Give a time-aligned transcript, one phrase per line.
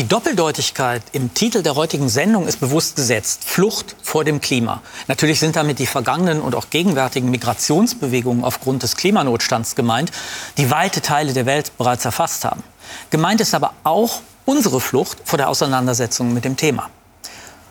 [0.00, 3.44] Die Doppeldeutigkeit im Titel der heutigen Sendung ist bewusst gesetzt.
[3.44, 4.80] Flucht vor dem Klima.
[5.08, 10.10] Natürlich sind damit die vergangenen und auch gegenwärtigen Migrationsbewegungen aufgrund des Klimanotstands gemeint,
[10.56, 12.62] die weite Teile der Welt bereits erfasst haben.
[13.10, 16.88] Gemeint ist aber auch unsere Flucht vor der Auseinandersetzung mit dem Thema.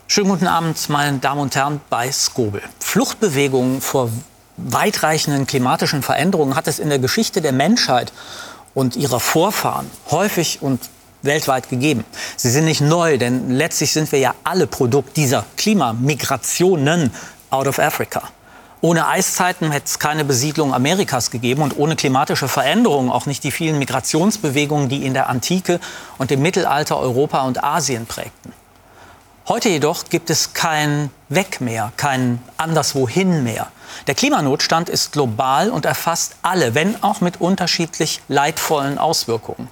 [0.06, 2.62] Schönen guten Abend, meine Damen und Herren, bei Skobel.
[2.78, 4.08] Fluchtbewegungen vor
[4.56, 8.12] weitreichenden klimatischen Veränderungen hat es in der Geschichte der Menschheit
[8.72, 10.78] und ihrer Vorfahren häufig und
[11.22, 12.04] weltweit gegeben.
[12.36, 17.10] Sie sind nicht neu, denn letztlich sind wir ja alle Produkt dieser Klimamigrationen
[17.50, 18.22] out of Africa.
[18.82, 23.50] Ohne Eiszeiten hätte es keine Besiedlung Amerikas gegeben und ohne klimatische Veränderungen auch nicht die
[23.50, 25.80] vielen Migrationsbewegungen, die in der Antike
[26.16, 28.54] und im Mittelalter Europa und Asien prägten.
[29.48, 33.66] Heute jedoch gibt es kein Weg mehr, kein Anderswohin mehr.
[34.06, 39.68] Der Klimanotstand ist global und erfasst alle, wenn auch mit unterschiedlich leidvollen Auswirkungen.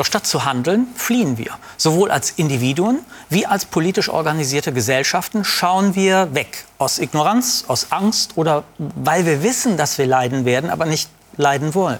[0.00, 1.58] Doch statt zu handeln, fliehen wir.
[1.76, 6.64] Sowohl als Individuen wie als politisch organisierte Gesellschaften schauen wir weg.
[6.78, 11.74] Aus Ignoranz, aus Angst oder weil wir wissen, dass wir leiden werden, aber nicht leiden
[11.74, 11.98] wollen.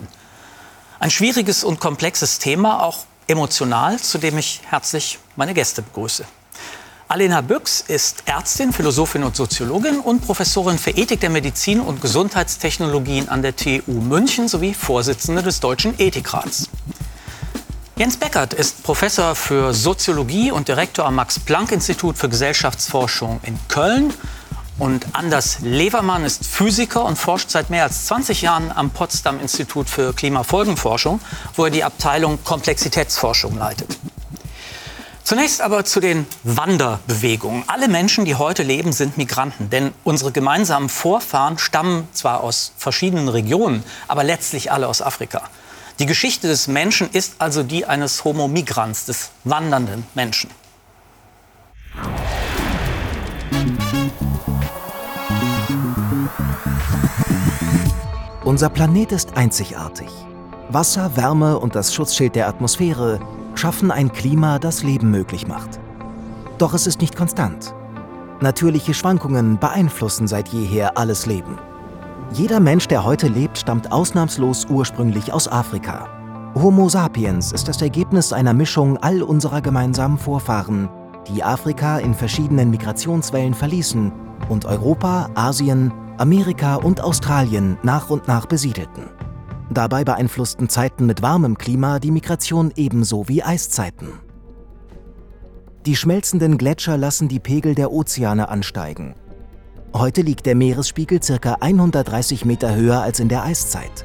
[0.99, 6.25] Ein schwieriges und komplexes Thema, auch emotional, zu dem ich herzlich meine Gäste begrüße.
[7.07, 13.29] Alena Büchs ist Ärztin, Philosophin und Soziologin und Professorin für Ethik der Medizin und Gesundheitstechnologien
[13.29, 16.71] an der TU München sowie Vorsitzende des Deutschen Ethikrats.
[18.01, 24.15] Jens Beckert ist Professor für Soziologie und Direktor am Max-Planck-Institut für Gesellschaftsforschung in Köln.
[24.79, 29.91] Und Anders Levermann ist Physiker und forscht seit mehr als 20 Jahren am Potsdam Institut
[29.91, 31.21] für Klimafolgenforschung,
[31.57, 33.99] wo er die Abteilung Komplexitätsforschung leitet.
[35.23, 37.65] Zunächst aber zu den Wanderbewegungen.
[37.67, 43.29] Alle Menschen, die heute leben, sind Migranten, denn unsere gemeinsamen Vorfahren stammen zwar aus verschiedenen
[43.29, 45.43] Regionen, aber letztlich alle aus Afrika.
[46.01, 50.49] Die Geschichte des Menschen ist also die eines Homo migrans, des wandernden Menschen.
[58.45, 60.09] Unser Planet ist einzigartig.
[60.71, 63.21] Wasser, Wärme und das Schutzschild der Atmosphäre
[63.55, 65.81] schaffen ein Klima, das Leben möglich macht.
[66.57, 67.75] Doch es ist nicht konstant.
[68.41, 71.59] Natürliche Schwankungen beeinflussen seit jeher alles Leben.
[72.33, 76.09] Jeder Mensch, der heute lebt, stammt ausnahmslos ursprünglich aus Afrika.
[76.55, 80.89] Homo sapiens ist das Ergebnis einer Mischung all unserer gemeinsamen Vorfahren,
[81.27, 84.13] die Afrika in verschiedenen Migrationswellen verließen
[84.49, 89.11] und Europa, Asien, Amerika und Australien nach und nach besiedelten.
[89.69, 94.21] Dabei beeinflussten Zeiten mit warmem Klima die Migration ebenso wie Eiszeiten.
[95.85, 99.15] Die schmelzenden Gletscher lassen die Pegel der Ozeane ansteigen
[99.93, 101.57] Heute liegt der Meeresspiegel ca.
[101.61, 104.05] 130 Meter höher als in der Eiszeit.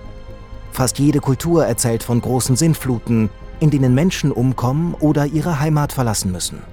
[0.72, 3.30] Fast jede Kultur erzählt von großen Sintfluten,
[3.60, 6.64] in denen Menschen umkommen oder ihre Heimat verlassen müssen.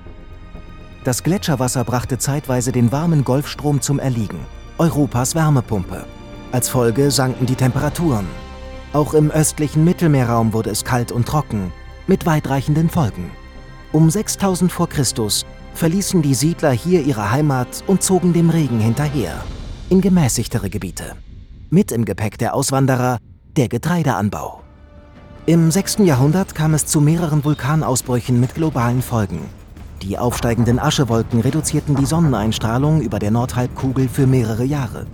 [1.04, 4.40] Das Gletscherwasser brachte zeitweise den warmen Golfstrom zum Erliegen,
[4.78, 6.06] Europas Wärmepumpe.
[6.50, 8.26] Als Folge sanken die Temperaturen.
[8.94, 11.70] Auch im östlichen Mittelmeerraum wurde es kalt und trocken,
[12.06, 13.30] mit weitreichenden Folgen.
[13.92, 14.86] Um 6000 v.
[14.86, 15.04] Chr
[15.74, 19.42] verließen die Siedler hier ihre Heimat und zogen dem Regen hinterher,
[19.88, 21.16] in gemäßigtere Gebiete.
[21.70, 23.18] Mit im Gepäck der Auswanderer
[23.56, 24.62] der Getreideanbau.
[25.46, 25.98] Im 6.
[25.98, 29.40] Jahrhundert kam es zu mehreren Vulkanausbrüchen mit globalen Folgen.
[30.02, 35.06] Die aufsteigenden Aschewolken reduzierten die Sonneneinstrahlung über der Nordhalbkugel für mehrere Jahre.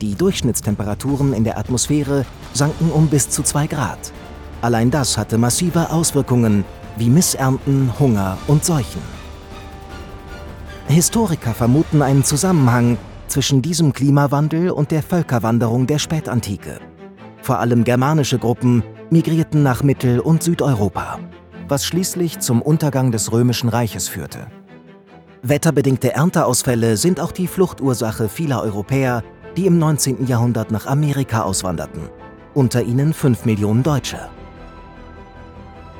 [0.00, 4.12] Die Durchschnittstemperaturen in der Atmosphäre sanken um bis zu 2 Grad.
[4.62, 6.64] Allein das hatte massive Auswirkungen
[6.96, 9.13] wie Missernten, Hunger und Seuchen.
[10.94, 16.78] Historiker vermuten einen Zusammenhang zwischen diesem Klimawandel und der Völkerwanderung der Spätantike.
[17.42, 21.18] Vor allem germanische Gruppen migrierten nach Mittel- und Südeuropa,
[21.66, 24.46] was schließlich zum Untergang des Römischen Reiches führte.
[25.42, 29.24] Wetterbedingte Ernteausfälle sind auch die Fluchtursache vieler Europäer,
[29.56, 30.28] die im 19.
[30.28, 32.08] Jahrhundert nach Amerika auswanderten,
[32.54, 34.28] unter ihnen 5 Millionen Deutsche.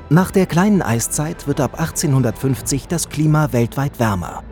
[0.09, 4.45] Nach der kleinen Eiszeit wird ab 1850 das Klima weltweit wärmer.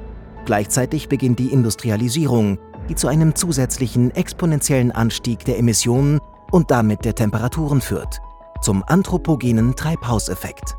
[0.44, 2.58] Gleichzeitig beginnt die Industrialisierung,
[2.88, 8.20] die zu einem zusätzlichen exponentiellen Anstieg der Emissionen und damit der Temperaturen führt,
[8.60, 10.76] zum anthropogenen Treibhauseffekt.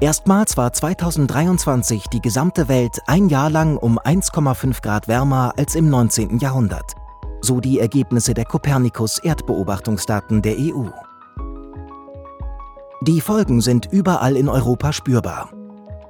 [0.00, 5.88] Erstmals war 2023 die gesamte Welt ein Jahr lang um 1,5 Grad wärmer als im
[5.88, 6.38] 19.
[6.38, 6.92] Jahrhundert,
[7.40, 10.88] so die Ergebnisse der Copernicus-Erdbeobachtungsdaten der EU.
[13.02, 15.48] Die Folgen sind überall in Europa spürbar.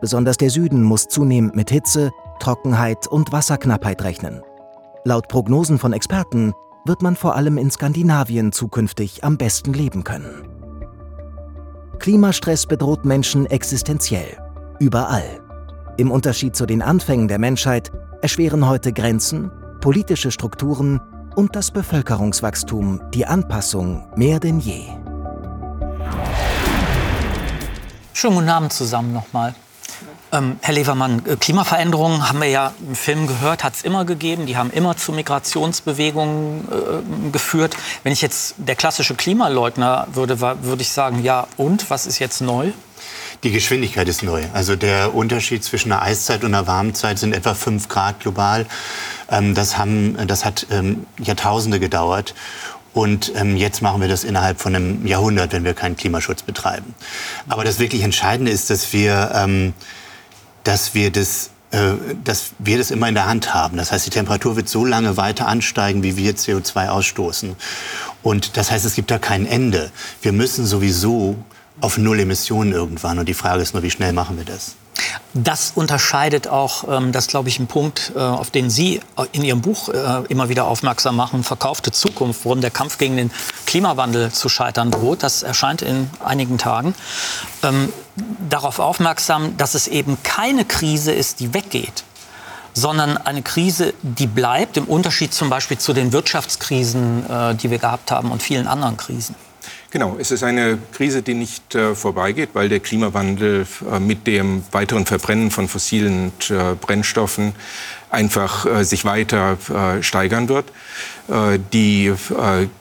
[0.00, 4.42] Besonders der Süden muss zunehmend mit Hitze, Trockenheit und Wasserknappheit rechnen.
[5.04, 6.52] Laut Prognosen von Experten
[6.84, 10.48] wird man vor allem in Skandinavien zukünftig am besten leben können.
[11.98, 14.38] Klimastress bedroht Menschen existenziell.
[14.78, 15.40] überall.
[15.96, 17.90] Im Unterschied zu den Anfängen der Menschheit
[18.20, 19.50] erschweren heute Grenzen,
[19.80, 21.00] politische Strukturen
[21.36, 24.84] und das Bevölkerungswachstum die Anpassung mehr denn je.
[28.12, 29.54] Schönen guten Abend zusammen nochmal.
[30.32, 34.46] Ähm, Herr Levermann, äh, Klimaveränderungen haben wir ja im Film gehört, hat es immer gegeben.
[34.46, 37.76] Die haben immer zu Migrationsbewegungen äh, geführt.
[38.02, 42.40] Wenn ich jetzt der klassische Klimaleugner würde, würde ich sagen, ja und, was ist jetzt
[42.40, 42.72] neu?
[43.44, 44.44] Die Geschwindigkeit ist neu.
[44.52, 48.66] Also der Unterschied zwischen einer Eiszeit und einer Warmzeit sind etwa 5 Grad global.
[49.30, 52.34] Ähm, das, haben, das hat ähm, Jahrtausende gedauert.
[52.94, 56.94] Und ähm, jetzt machen wir das innerhalb von einem Jahrhundert, wenn wir keinen Klimaschutz betreiben.
[57.46, 59.74] Aber das wirklich Entscheidende ist, dass wir, ähm,
[60.66, 63.76] dass wir das äh, dass wir das immer in der Hand haben.
[63.76, 67.56] Das heißt, die Temperatur wird so lange weiter ansteigen, wie wir CO2 ausstoßen.
[68.22, 69.90] Und das heißt, es gibt da kein Ende.
[70.22, 71.36] Wir müssen sowieso
[71.80, 73.18] auf Null Emissionen irgendwann.
[73.18, 74.76] Und die Frage ist nur, wie schnell machen wir das?
[75.34, 79.00] Das unterscheidet auch, ähm, das glaube ich, ein Punkt, äh, auf den Sie
[79.32, 83.30] in Ihrem Buch äh, immer wieder aufmerksam machen, verkaufte Zukunft, worum der Kampf gegen den
[83.66, 85.22] Klimawandel zu scheitern droht.
[85.22, 86.94] Das erscheint in einigen Tagen.
[87.62, 87.92] Ähm,
[88.48, 92.04] darauf aufmerksam, dass es eben keine Krise ist, die weggeht,
[92.72, 97.78] sondern eine Krise, die bleibt, im Unterschied zum Beispiel zu den Wirtschaftskrisen, äh, die wir
[97.78, 99.34] gehabt haben und vielen anderen Krisen.
[99.96, 104.62] Genau, es ist eine Krise, die nicht äh, vorbeigeht, weil der Klimawandel äh, mit dem
[104.70, 107.54] weiteren Verbrennen von fossilen äh, Brennstoffen
[108.10, 110.66] einfach äh, sich weiter äh, steigern wird.
[111.28, 112.12] Äh, die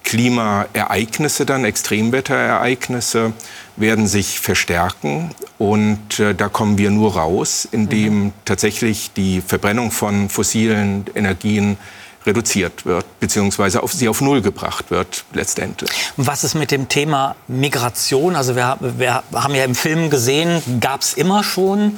[0.04, 3.32] Klimaereignisse dann, Extremwetterereignisse,
[3.78, 5.32] werden sich verstärken.
[5.58, 8.34] Und da kommen wir nur raus, indem mhm.
[8.44, 11.78] tatsächlich die Verbrennung von fossilen Energien
[12.26, 15.92] reduziert wird, beziehungsweise auf, sie auf Null gebracht wird letztendlich.
[16.18, 18.36] Was ist mit dem Thema Migration?
[18.36, 21.98] Also wir, wir haben ja im Film gesehen, gab es immer schon.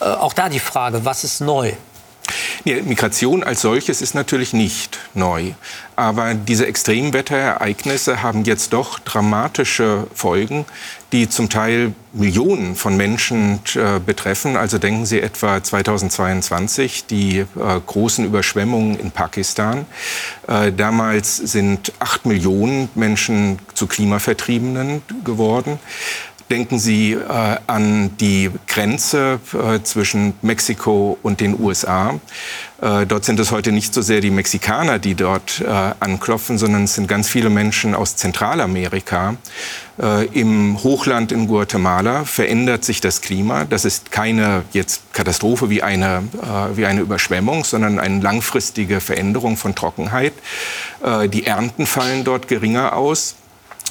[0.00, 1.72] Äh, auch da die Frage, was ist neu?
[2.64, 5.52] Nee, Migration als solches ist natürlich nicht neu.
[5.96, 10.64] Aber diese Extremwetterereignisse haben jetzt doch dramatische Folgen,
[11.12, 14.56] die zum Teil Millionen von Menschen äh, betreffen.
[14.56, 17.46] Also denken Sie etwa 2022 die äh,
[17.86, 19.86] großen Überschwemmungen in Pakistan.
[20.48, 25.78] Äh, damals sind acht Millionen Menschen zu Klimavertriebenen geworden.
[26.52, 32.20] Denken Sie äh, an die Grenze äh, zwischen Mexiko und den USA.
[32.82, 35.64] Äh, dort sind es heute nicht so sehr die Mexikaner, die dort äh,
[35.98, 39.36] anklopfen, sondern es sind ganz viele Menschen aus Zentralamerika.
[39.98, 43.64] Äh, Im Hochland in Guatemala verändert sich das Klima.
[43.64, 49.56] Das ist keine jetzt Katastrophe wie eine, äh, wie eine Überschwemmung, sondern eine langfristige Veränderung
[49.56, 50.34] von Trockenheit.
[51.32, 53.34] die Ernten fallen dort geringer aus.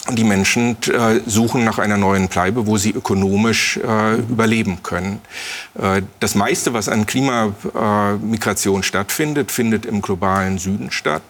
[0.09, 5.21] Die Menschen äh, suchen nach einer neuen Bleibe, wo sie ökonomisch äh, überleben können.
[5.79, 11.21] Äh, das meiste, was an Klimamigration stattfindet, findet im globalen Süden statt.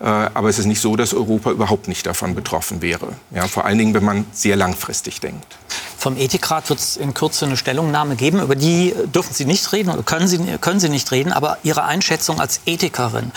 [0.00, 3.12] Äh, aber es ist nicht so, dass Europa überhaupt nicht davon betroffen wäre.
[3.30, 5.56] Ja, vor allen Dingen, wenn man sehr langfristig denkt.
[5.98, 8.40] Vom Ethikrat wird es in Kürze eine Stellungnahme geben.
[8.40, 11.32] Über die dürfen Sie nicht reden oder können Sie, können Sie nicht reden.
[11.32, 13.32] Aber Ihre Einschätzung als Ethikerin.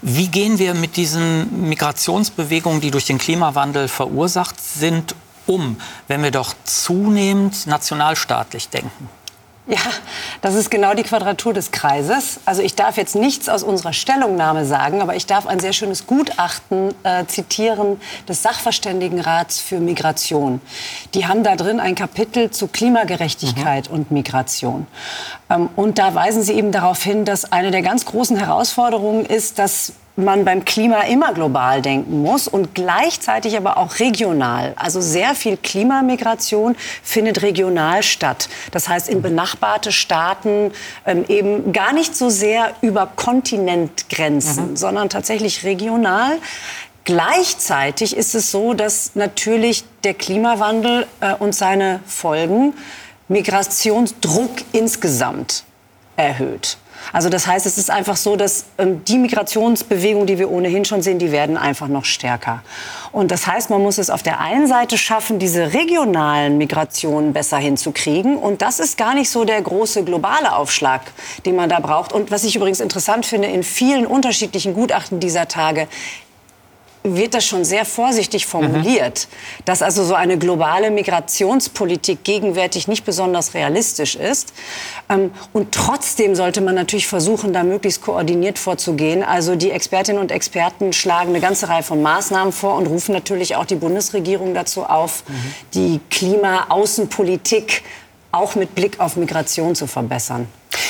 [0.00, 5.14] Wie gehen wir mit diesen Migrationsbewegungen, die durch den Klimawandel verursacht sind,
[5.46, 5.76] um,
[6.06, 9.10] wenn wir doch zunehmend nationalstaatlich denken?
[9.68, 9.76] Ja,
[10.40, 12.40] das ist genau die Quadratur des Kreises.
[12.46, 16.06] Also ich darf jetzt nichts aus unserer Stellungnahme sagen, aber ich darf ein sehr schönes
[16.06, 20.62] Gutachten äh, zitieren des Sachverständigenrats für Migration.
[21.12, 23.94] Die haben da drin ein Kapitel zu Klimagerechtigkeit mhm.
[23.94, 24.86] und Migration.
[25.50, 29.58] Ähm, und da weisen sie eben darauf hin, dass eine der ganz großen Herausforderungen ist,
[29.58, 34.74] dass man beim Klima immer global denken muss und gleichzeitig aber auch regional.
[34.76, 38.48] Also sehr viel Klimamigration findet regional statt.
[38.72, 40.72] Das heißt in benachbarte Staaten
[41.06, 44.76] ähm, eben gar nicht so sehr über Kontinentgrenzen, mhm.
[44.76, 46.38] sondern tatsächlich regional.
[47.04, 52.74] Gleichzeitig ist es so, dass natürlich der Klimawandel äh, und seine Folgen
[53.28, 55.64] Migrationsdruck insgesamt
[56.16, 56.76] erhöht.
[57.12, 61.02] Also das heißt, es ist einfach so, dass ähm, die Migrationsbewegungen, die wir ohnehin schon
[61.02, 62.62] sehen, die werden einfach noch stärker.
[63.12, 67.58] Und das heißt, man muss es auf der einen Seite schaffen, diese regionalen Migrationen besser
[67.58, 68.36] hinzukriegen.
[68.36, 71.02] Und das ist gar nicht so der große globale Aufschlag,
[71.46, 72.12] den man da braucht.
[72.12, 75.88] Und was ich übrigens interessant finde, in vielen unterschiedlichen Gutachten dieser Tage
[77.16, 79.64] wird das schon sehr vorsichtig formuliert, mhm.
[79.64, 84.52] dass also so eine globale Migrationspolitik gegenwärtig nicht besonders realistisch ist.
[85.08, 89.22] Ähm, und trotzdem sollte man natürlich versuchen, da möglichst koordiniert vorzugehen.
[89.22, 93.56] Also die Expertinnen und Experten schlagen eine ganze Reihe von Maßnahmen vor und rufen natürlich
[93.56, 95.34] auch die Bundesregierung dazu auf, mhm.
[95.74, 97.82] die Klimaaußenpolitik
[98.32, 100.46] auch mit Blick auf Migration zu verbessern.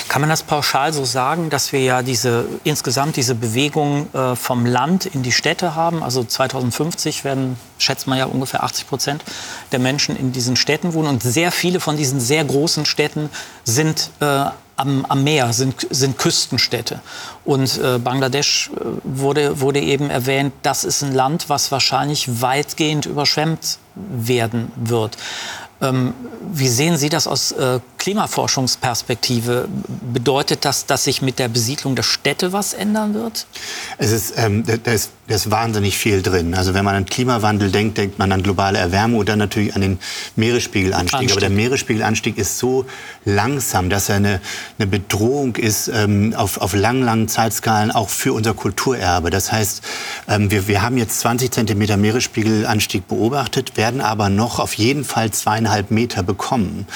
[0.08, 4.64] Kann man das pauschal so sagen, dass wir ja diese, insgesamt diese Bewegung äh, vom
[4.64, 6.02] Land in die Städte haben?
[6.02, 9.24] Also 2050 werden, schätzt man ja, ungefähr 80 Prozent
[9.70, 11.08] der Menschen in diesen Städten wohnen.
[11.08, 13.28] Und sehr viele von diesen sehr großen Städten
[13.64, 17.00] sind äh, am, am, Meer, sind, sind Küstenstädte.
[17.44, 23.06] Und äh, Bangladesch äh, wurde, wurde eben erwähnt, das ist ein Land, was wahrscheinlich weitgehend
[23.06, 25.18] überschwemmt werden wird.
[25.80, 26.14] Ähm,
[26.50, 29.68] wie sehen Sie das aus äh, Klimaforschungsperspektive?
[30.12, 33.46] Bedeutet das, dass sich mit der Besiedlung der Städte was ändern wird?
[33.98, 36.54] Es ist, ähm, da, ist, da ist wahnsinnig viel drin.
[36.54, 39.80] Also wenn man an Klimawandel denkt, denkt man an globale Erwärmung und dann natürlich an
[39.80, 39.98] den
[40.36, 41.18] Meeresspiegelanstieg.
[41.18, 41.32] Anstieg.
[41.32, 42.86] Aber der Meeresspiegelanstieg ist so
[43.24, 44.40] langsam, dass er eine,
[44.78, 49.30] eine Bedrohung ist ähm, auf, auf langen, langen Zeitskalen auch für unser Kulturerbe.
[49.30, 49.82] Das heißt,
[50.28, 55.30] ähm, wir, wir haben jetzt 20 Zentimeter Meeresspiegelanstieg beobachtet, werden aber noch auf jeden Fall
[55.30, 56.86] zweieinhalb Meter bekommen.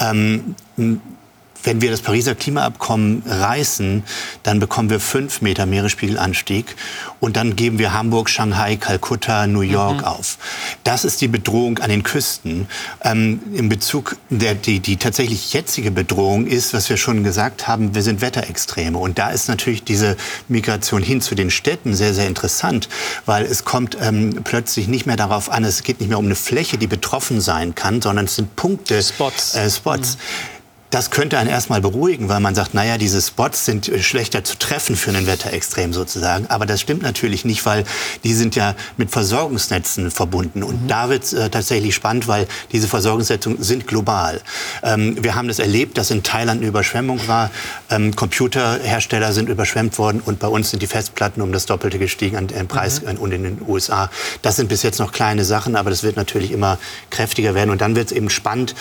[0.00, 0.37] Ähm,
[0.76, 1.17] 嗯。
[1.64, 4.04] Wenn wir das Pariser Klimaabkommen reißen,
[4.42, 6.76] dann bekommen wir fünf Meter Meeresspiegelanstieg
[7.20, 10.04] und dann geben wir Hamburg, Shanghai, Kalkutta, New York mhm.
[10.04, 10.38] auf.
[10.84, 12.68] Das ist die Bedrohung an den Küsten.
[13.02, 17.94] Ähm, in Bezug der die, die tatsächlich jetzige Bedrohung ist, was wir schon gesagt haben,
[17.94, 20.16] wir sind Wetterextreme und da ist natürlich diese
[20.48, 22.88] Migration hin zu den Städten sehr sehr interessant,
[23.26, 26.34] weil es kommt ähm, plötzlich nicht mehr darauf an, es geht nicht mehr um eine
[26.34, 29.54] Fläche, die betroffen sein kann, sondern es sind Punkte, Spots.
[29.54, 30.16] Äh, Spots.
[30.16, 30.57] Mhm
[30.90, 34.56] das könnte einen erstmal beruhigen, weil man sagt, naja, diese Spots sind äh, schlechter zu
[34.58, 36.46] treffen für einen Wetterextrem sozusagen.
[36.48, 37.84] Aber das stimmt natürlich nicht, weil
[38.24, 40.62] die sind ja mit Versorgungsnetzen verbunden.
[40.62, 40.88] Und mhm.
[40.88, 44.40] da wird es äh, tatsächlich spannend, weil diese Versorgungsnetze sind global.
[44.82, 47.50] Ähm, wir haben das erlebt, dass in Thailand eine Überschwemmung war.
[47.90, 52.36] Ähm, Computerhersteller sind überschwemmt worden und bei uns sind die Festplatten um das Doppelte gestiegen
[52.36, 53.18] an den Preis mhm.
[53.18, 54.10] und in den USA.
[54.40, 56.78] Das sind bis jetzt noch kleine Sachen, aber das wird natürlich immer
[57.10, 57.70] kräftiger werden.
[57.70, 58.74] Und dann wird es eben spannend,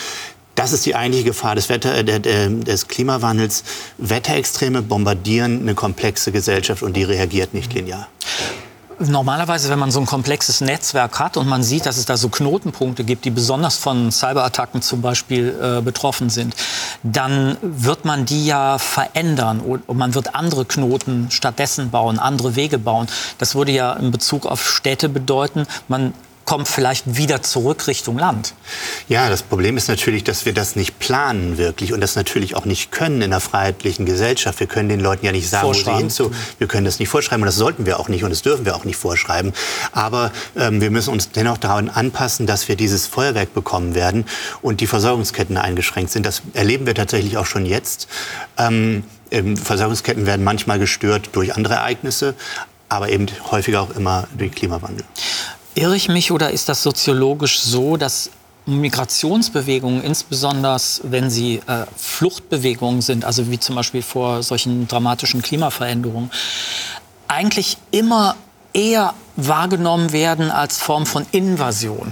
[0.58, 3.64] das ist die eigentliche Gefahr des, Wetter, äh, des Klimawandels.
[4.00, 8.08] Wetterextreme bombardieren eine komplexe Gesellschaft und die reagiert nicht linear.
[9.00, 12.30] Normalerweise, wenn man so ein komplexes Netzwerk hat und man sieht, dass es da so
[12.30, 16.56] Knotenpunkte gibt, die besonders von Cyberattacken zum Beispiel äh, betroffen sind,
[17.04, 22.80] dann wird man die ja verändern und man wird andere Knoten stattdessen bauen, andere Wege
[22.80, 23.06] bauen.
[23.38, 26.14] Das würde ja in Bezug auf Städte bedeuten, man
[26.48, 28.54] kommt vielleicht wieder zurück Richtung Land.
[29.10, 32.64] Ja, das Problem ist natürlich, dass wir das nicht planen wirklich und das natürlich auch
[32.64, 34.62] nicht können in einer freiheitlichen Gesellschaft.
[34.62, 36.32] Wir können den Leuten ja nicht sagen, wo sie hinzu.
[36.58, 38.78] Wir können das nicht vorschreiben und das sollten wir auch nicht und das dürfen wir
[38.78, 39.52] auch nicht vorschreiben.
[39.92, 44.24] Aber ähm, wir müssen uns dennoch daran anpassen, dass wir dieses Feuerwerk bekommen werden
[44.62, 46.26] und die Versorgungsketten eingeschränkt sind.
[46.26, 48.08] Das erleben wir tatsächlich auch schon jetzt.
[48.58, 49.04] Ähm,
[49.62, 52.36] Versorgungsketten werden manchmal gestört durch andere Ereignisse,
[52.88, 55.04] aber eben häufiger auch immer durch Klimawandel.
[55.78, 58.32] Irre ich mich oder ist das soziologisch so, dass
[58.66, 66.32] Migrationsbewegungen, insbesondere wenn sie äh, Fluchtbewegungen sind, also wie zum Beispiel vor solchen dramatischen Klimaveränderungen,
[67.28, 68.36] eigentlich immer
[68.74, 72.12] eher wahrgenommen werden als Form von Invasion.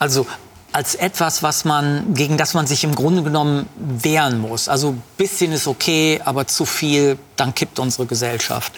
[0.00, 0.26] Also
[0.72, 4.68] als etwas, was man, gegen das man sich im Grunde genommen wehren muss.
[4.68, 8.72] Also ein bisschen ist okay, aber zu viel, dann kippt unsere Gesellschaft.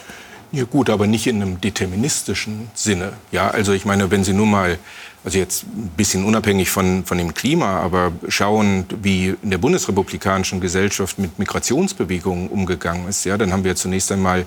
[0.53, 3.15] Ja gut, aber nicht in einem deterministischen Sinne.
[3.33, 4.79] Ja, also ich meine, wenn Sie nur mal,
[5.25, 10.61] also jetzt ein bisschen unabhängig von, von dem Klima, aber schauen, wie in der bundesrepublikanischen
[10.61, 14.47] Gesellschaft mit Migrationsbewegungen umgegangen ist, ja, dann haben wir zunächst einmal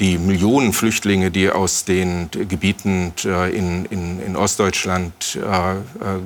[0.00, 5.76] die Millionen Flüchtlinge, die aus den Gebieten äh, in, in, in Ostdeutschland äh, äh,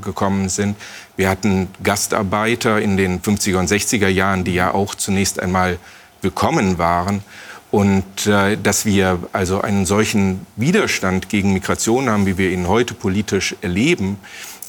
[0.00, 0.76] gekommen sind.
[1.16, 5.78] Wir hatten Gastarbeiter in den 50er und 60er Jahren, die ja auch zunächst einmal
[6.22, 7.22] willkommen waren.
[7.70, 12.94] Und äh, dass wir also einen solchen Widerstand gegen Migration haben, wie wir ihn heute
[12.94, 14.18] politisch erleben,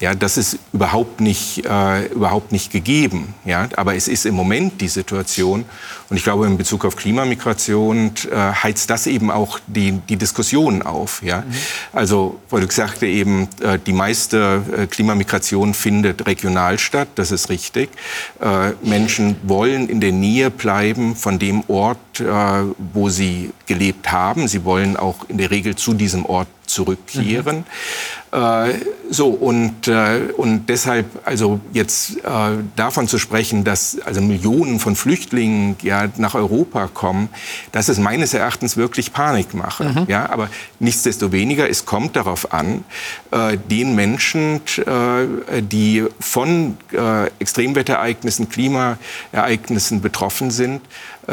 [0.00, 3.34] ja, das ist überhaupt nicht, äh, überhaupt nicht gegeben.
[3.44, 5.66] Ja, aber es ist im Moment die Situation.
[6.08, 10.82] Und ich glaube, in Bezug auf Klimamigration äh, heizt das eben auch die, die Diskussion
[10.82, 11.22] auf.
[11.22, 11.42] Ja?
[11.42, 11.54] Mhm.
[11.92, 17.08] Also, Volk sagte eben, äh, die meiste äh, Klimamigration findet regional statt.
[17.16, 17.90] Das ist richtig.
[18.40, 22.24] Äh, Menschen wollen in der Nähe bleiben von dem Ort, äh,
[22.92, 24.48] wo sie gelebt haben.
[24.48, 27.58] Sie wollen auch in der Regel zu diesem Ort zurückkehren.
[27.58, 27.64] Mhm.
[28.32, 28.74] Äh,
[29.10, 32.22] so und äh, und deshalb also jetzt äh,
[32.76, 37.28] davon zu sprechen, dass also Millionen von Flüchtlingen ja nach Europa kommen,
[37.72, 39.84] das ist meines Erachtens wirklich Panikmache.
[39.84, 40.04] Mhm.
[40.06, 42.84] Ja, aber nichtsdestoweniger es kommt darauf an,
[43.32, 50.82] äh, den Menschen, äh, die von äh, Extremwetterereignissen, Klimaereignissen betroffen sind,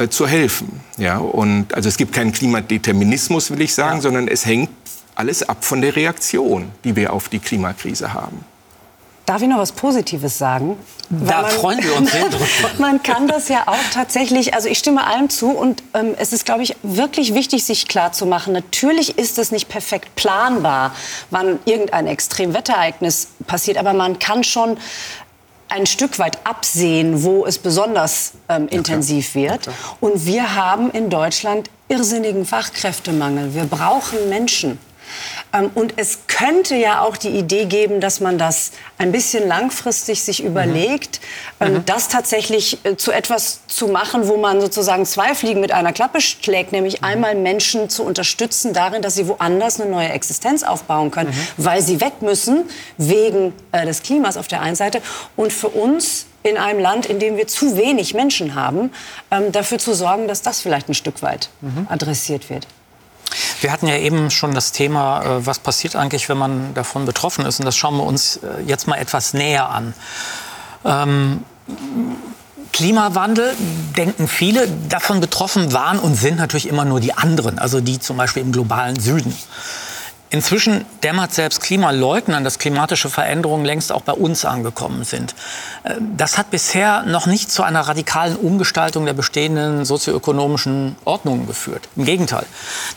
[0.10, 0.82] zu helfen.
[0.98, 4.01] Ja, und also es gibt keinen Klimadeterminismus, will ich sagen, ja.
[4.01, 4.70] sondern es hängt
[5.18, 8.46] alles ab von der Reaktion, die wir auf die Klimakrise haben.
[9.26, 10.78] Darf ich noch was Positives sagen?
[11.10, 12.46] Da man, freuen wir uns sehr drüber.
[12.78, 16.46] man kann das ja auch tatsächlich, also ich stimme allem zu und ähm, es ist,
[16.46, 18.54] glaube ich, wirklich wichtig, sich klarzumachen.
[18.54, 20.96] Natürlich ist es nicht perfekt planbar,
[21.30, 24.78] wann irgendein Extremwetterereignis passiert, aber man kann schon
[25.68, 29.70] ein Stück weit absehen, wo es besonders ähm, intensiv wird.
[30.00, 33.54] Und wir haben in Deutschland irrsinnigen Fachkräftemangel.
[33.54, 34.80] Wir brauchen Menschen.
[35.54, 40.24] Ähm, und es könnte ja auch die Idee geben, dass man das ein bisschen langfristig
[40.24, 41.20] sich überlegt,
[41.60, 41.74] mhm.
[41.74, 41.86] mhm.
[41.86, 46.22] das tatsächlich äh, zu etwas zu machen, wo man sozusagen zwei Fliegen mit einer Klappe
[46.22, 47.08] schlägt, nämlich mhm.
[47.08, 51.48] einmal Menschen zu unterstützen darin, dass sie woanders eine neue Existenz aufbauen können, mhm.
[51.58, 55.02] weil sie weg müssen wegen äh, des Klimas auf der einen Seite
[55.36, 58.92] und für uns in einem Land, in dem wir zu wenig Menschen haben,
[59.32, 61.88] ähm, dafür zu sorgen, dass das vielleicht ein Stück weit mhm.
[61.90, 62.68] adressiert wird.
[63.62, 67.46] Wir hatten ja eben schon das Thema, äh, was passiert eigentlich, wenn man davon betroffen
[67.46, 67.60] ist.
[67.60, 69.94] Und das schauen wir uns äh, jetzt mal etwas näher an.
[70.86, 71.44] Ähm,
[72.74, 73.56] Klimawandel
[73.98, 78.18] denken viele, davon betroffen waren und sind natürlich immer nur die anderen, also die zum
[78.18, 79.36] Beispiel im globalen Süden.
[80.30, 85.36] Inzwischen dämmert selbst Klimaleugnern, dass klimatische Veränderungen längst auch bei uns angekommen sind.
[85.84, 91.88] Äh, das hat bisher noch nicht zu einer radikalen Umgestaltung der bestehenden sozioökonomischen Ordnungen geführt.
[91.96, 92.46] Im Gegenteil.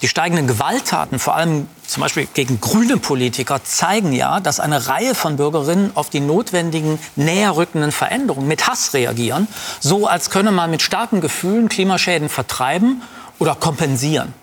[0.03, 5.15] Die steigenden Gewalttaten, vor allem zum Beispiel gegen grüne Politiker, zeigen ja, dass eine Reihe
[5.15, 9.47] von Bürgerinnen auf die notwendigen, näher rückenden Veränderungen mit Hass reagieren,
[9.79, 13.03] so als könne man mit starken Gefühlen Klimaschäden vertreiben
[13.39, 14.35] oder kompensieren.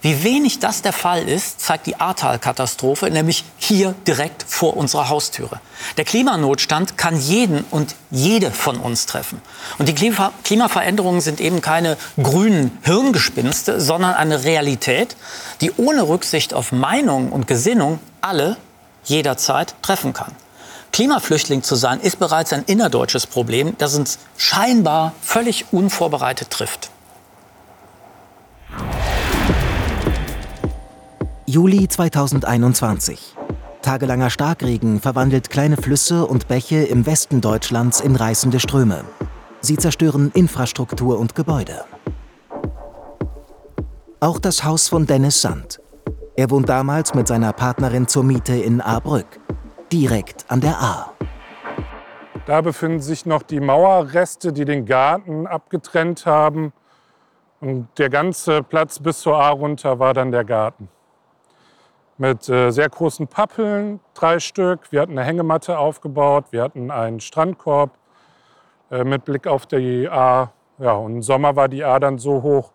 [0.00, 5.60] Wie wenig das der Fall ist, zeigt die Ahrtal-Katastrophe, nämlich hier direkt vor unserer Haustüre.
[5.96, 9.40] Der Klimanotstand kann jeden und jede von uns treffen.
[9.78, 15.16] Und die Klima Klimaveränderungen sind eben keine grünen Hirngespinste, sondern eine Realität,
[15.60, 18.56] die ohne Rücksicht auf Meinung und Gesinnung alle
[19.04, 20.32] jederzeit treffen kann.
[20.92, 26.90] Klimaflüchtling zu sein, ist bereits ein innerdeutsches Problem, das uns scheinbar völlig unvorbereitet trifft.
[31.48, 33.34] Juli 2021.
[33.80, 39.02] Tagelanger Starkregen verwandelt kleine Flüsse und Bäche im Westen Deutschlands in reißende Ströme.
[39.62, 41.86] Sie zerstören Infrastruktur und Gebäude.
[44.20, 45.80] Auch das Haus von Dennis Sand.
[46.36, 49.40] Er wohnt damals mit seiner Partnerin zur Miete in Ahrbrück,
[49.90, 51.14] direkt an der Ahr.
[52.44, 56.74] Da befinden sich noch die Mauerreste, die den Garten abgetrennt haben.
[57.62, 60.90] Und der ganze Platz bis zur Ahr runter war dann der Garten
[62.18, 64.90] mit äh, sehr großen Pappeln, drei Stück.
[64.90, 67.96] Wir hatten eine Hängematte aufgebaut, wir hatten einen Strandkorb
[68.90, 70.52] äh, mit Blick auf die A.
[70.78, 72.72] Ja, und im Sommer war die A dann so hoch,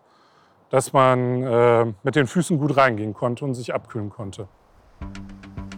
[0.70, 4.48] dass man äh, mit den Füßen gut reingehen konnte und sich abkühlen konnte.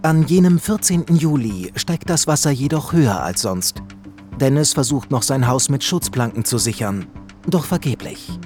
[0.03, 1.07] An jenem 14.
[1.11, 3.83] Juli steigt das Wasser jedoch höher als sonst.
[4.41, 7.07] Dennis versucht noch sein Haus mit Schutzplanken zu sichern,
[7.49, 8.39] doch vergeblich.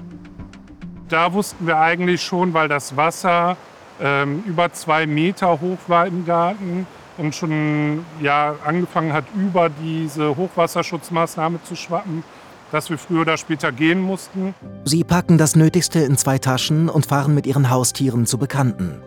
[1.08, 3.56] Da wussten wir eigentlich schon, weil das Wasser
[4.00, 6.86] ähm, über zwei Meter hoch war im Garten
[7.18, 12.24] und schon ja, angefangen hat, über diese Hochwasserschutzmaßnahme zu schwappen,
[12.72, 14.54] dass wir früher oder später gehen mussten.
[14.84, 19.02] Sie packen das Nötigste in zwei Taschen und fahren mit ihren Haustieren zu Bekannten.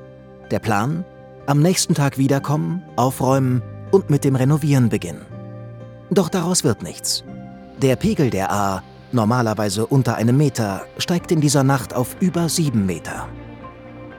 [0.52, 1.04] Der Plan?
[1.48, 5.26] Am nächsten Tag wiederkommen, aufräumen und mit dem Renovieren beginnen.
[6.10, 7.24] Doch daraus wird nichts.
[7.82, 12.86] Der Pegel der A, normalerweise unter einem Meter, steigt in dieser Nacht auf über sieben
[12.86, 13.28] Meter.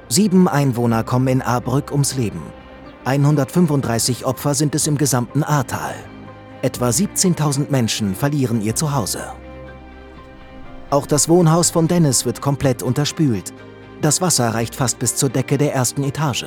[0.09, 2.43] Sieben Einwohner kommen in Ahrbrück ums Leben.
[3.07, 5.95] 135 Opfer sind es im gesamten Ahrtal.
[6.63, 9.33] Etwa 17.000 Menschen verlieren ihr Zuhause.
[10.91, 13.53] Auch das Wohnhaus von Dennis wird komplett unterspült.
[14.03, 16.47] Das Wasser reicht fast bis zur Decke der ersten Etage.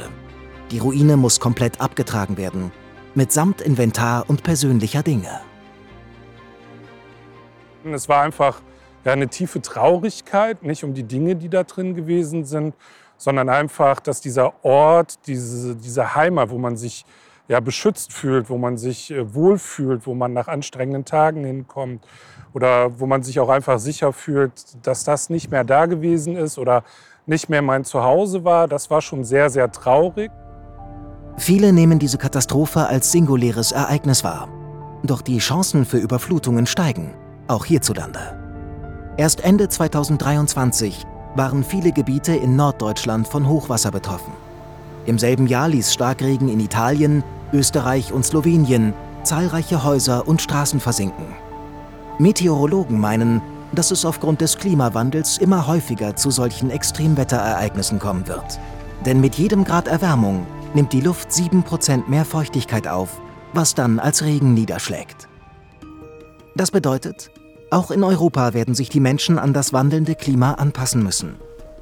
[0.72, 2.72] Die Ruine muss komplett abgetragen werden,
[3.16, 5.42] mitsamt Inventar und persönlicher Dinge.
[7.84, 8.62] Es war einfach
[9.06, 12.76] ja, eine tiefe Traurigkeit, nicht um die Dinge, die da drin gewesen sind,
[13.18, 17.06] sondern einfach, dass dieser Ort, diese, diese Heimat, wo man sich
[17.48, 22.06] ja, beschützt fühlt, wo man sich äh, wohlfühlt, wo man nach anstrengenden Tagen hinkommt
[22.54, 24.52] oder wo man sich auch einfach sicher fühlt,
[24.86, 26.84] dass das nicht mehr da gewesen ist oder
[27.26, 30.32] nicht mehr mein Zuhause war, das war schon sehr, sehr traurig.
[31.38, 34.50] Viele nehmen diese Katastrophe als singuläres Ereignis wahr.
[35.04, 37.14] Doch die Chancen für Überflutungen steigen,
[37.48, 38.20] auch hierzulande.
[39.18, 41.06] Erst Ende 2023
[41.38, 44.34] waren viele Gebiete in Norddeutschland von Hochwasser betroffen.
[45.06, 47.24] Im selben Jahr ließ Starkregen in Italien,
[47.54, 51.26] Österreich und Slowenien zahlreiche Häuser und Straßen versinken.
[52.20, 58.60] Meteorologen meinen, dass es aufgrund des Klimawandels immer häufiger zu solchen Extremwetterereignissen kommen wird.
[59.06, 63.22] Denn mit jedem Grad Erwärmung nimmt die Luft 7% mehr Feuchtigkeit auf
[63.54, 65.28] was dann als Regen niederschlägt.
[66.56, 67.32] Das bedeutet,
[67.70, 71.36] auch in Europa werden sich die Menschen an das wandelnde Klima anpassen müssen.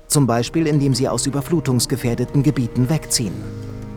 [0.07, 3.33] Zum Beispiel indem sie aus überflutungsgefährdeten Gebieten wegziehen.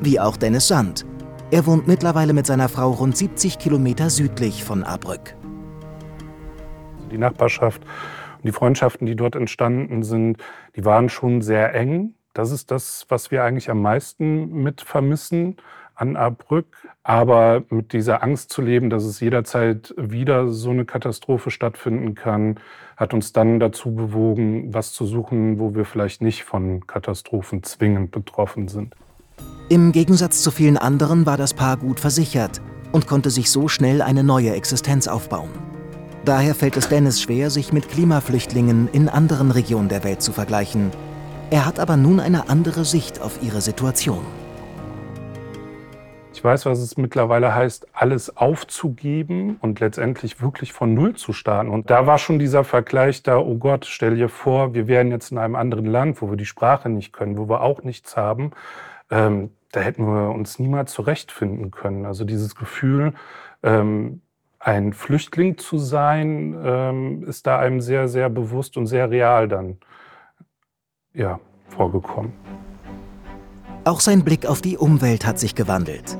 [0.02, 1.06] Wie auch Dennis Sand.
[1.50, 5.34] Er wohnt mittlerweile mit seiner Frau rund 70 Kilometer südlich von Ahrbrück.
[7.10, 10.36] Die Nachbarschaft und die Freundschaften, die dort entstanden sind,
[10.76, 12.14] die waren schon sehr eng.
[12.34, 15.56] Das ist das, was wir eigentlich am meisten mit vermissen
[15.98, 16.66] an Ahrbrück.
[17.02, 22.58] Aber mit dieser Angst zu leben, dass es jederzeit wieder so eine Katastrophe stattfinden kann,
[22.96, 28.10] hat uns dann dazu bewogen, was zu suchen, wo wir vielleicht nicht von Katastrophen zwingend
[28.10, 28.94] betroffen sind.
[29.68, 32.60] Im Gegensatz zu vielen anderen war das Paar gut versichert
[32.92, 35.50] und konnte sich so schnell eine neue Existenz aufbauen.
[36.24, 40.90] Daher fällt es Dennis schwer, sich mit Klimaflüchtlingen in anderen Regionen der Welt zu vergleichen.
[41.50, 44.24] Er hat aber nun eine andere Sicht auf ihre Situation.
[46.38, 51.68] Ich weiß, was es mittlerweile heißt, alles aufzugeben und letztendlich wirklich von Null zu starten.
[51.68, 55.32] Und da war schon dieser Vergleich da, oh Gott, stell dir vor, wir wären jetzt
[55.32, 58.52] in einem anderen Land, wo wir die Sprache nicht können, wo wir auch nichts haben.
[59.10, 62.06] Ähm, da hätten wir uns niemals zurechtfinden können.
[62.06, 63.14] Also dieses Gefühl,
[63.64, 64.22] ähm,
[64.60, 69.78] ein Flüchtling zu sein, ähm, ist da einem sehr, sehr bewusst und sehr real dann
[71.12, 72.32] ja, vorgekommen.
[73.88, 76.18] Auch sein Blick auf die Umwelt hat sich gewandelt.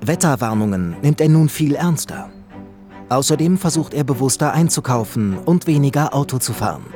[0.00, 2.28] Wetterwarnungen nimmt er nun viel ernster.
[3.08, 6.86] Außerdem versucht er bewusster einzukaufen und weniger Auto zu fahren.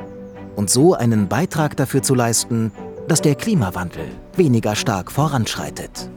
[0.56, 2.72] Und so einen Beitrag dafür zu leisten,
[3.06, 6.10] dass der Klimawandel weniger stark voranschreitet.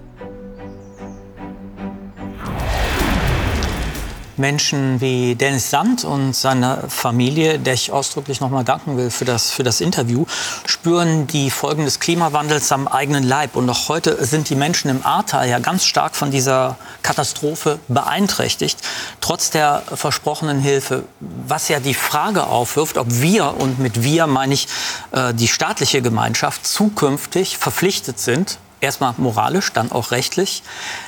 [4.38, 9.52] Menschen wie Dennis Sand und seine Familie, der ich ausdrücklich nochmal danken will für das,
[9.52, 10.26] für das Interview,
[10.66, 13.56] spüren die Folgen des Klimawandels am eigenen Leib.
[13.56, 18.80] Und auch heute sind die Menschen im Ahrtal ja ganz stark von dieser Katastrophe beeinträchtigt,
[19.20, 21.04] trotz der versprochenen Hilfe.
[21.20, 24.68] Was ja die Frage aufwirft, ob wir, und mit wir meine ich
[25.12, 30.64] äh, die staatliche Gemeinschaft, zukünftig verpflichtet sind, erstmal moralisch, dann auch rechtlich,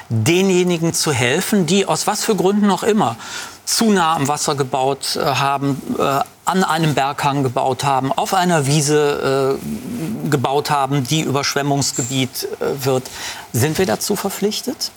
[0.09, 3.17] denjenigen zu helfen, die aus was für Gründen auch immer
[3.65, 8.65] zu nah am Wasser gebaut äh, haben, äh, an einem Berghang gebaut haben, auf einer
[8.65, 13.09] Wiese äh, gebaut haben, die Überschwemmungsgebiet äh, wird.
[13.53, 14.91] Sind wir dazu verpflichtet?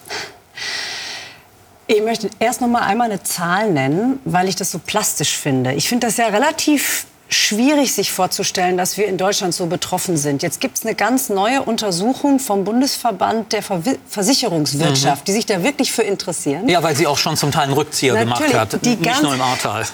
[1.86, 5.74] Ich möchte erst noch mal einmal eine Zahl nennen, weil ich das so plastisch finde.
[5.74, 10.42] Ich finde das ja relativ schwierig sich vorzustellen, dass wir in Deutschland so betroffen sind.
[10.42, 15.24] Jetzt gibt es eine ganz neue Untersuchung vom Bundesverband der Ver Versicherungswirtschaft, mhm.
[15.26, 16.68] die sich da wirklich für interessieren.
[16.68, 19.34] Ja, weil sie auch schon zum Teil einen Rückzieher Natürlich, gemacht hat, nicht ganz, nur
[19.34, 19.84] im Ahrtal.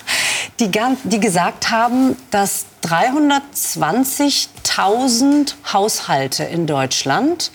[0.61, 0.71] Die,
[1.05, 7.51] die gesagt haben, dass 320.000 Haushalte in Deutschland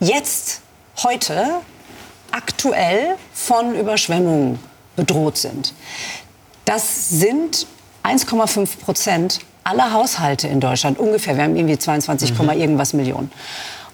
[0.00, 0.60] jetzt,
[1.02, 1.60] heute,
[2.30, 4.58] aktuell von Überschwemmungen
[4.96, 5.72] bedroht sind.
[6.64, 7.66] Das sind
[8.04, 11.36] 1,5 Prozent aller Haushalte in Deutschland ungefähr.
[11.36, 12.50] Wir haben irgendwie 22, mhm.
[12.50, 13.32] irgendwas Millionen.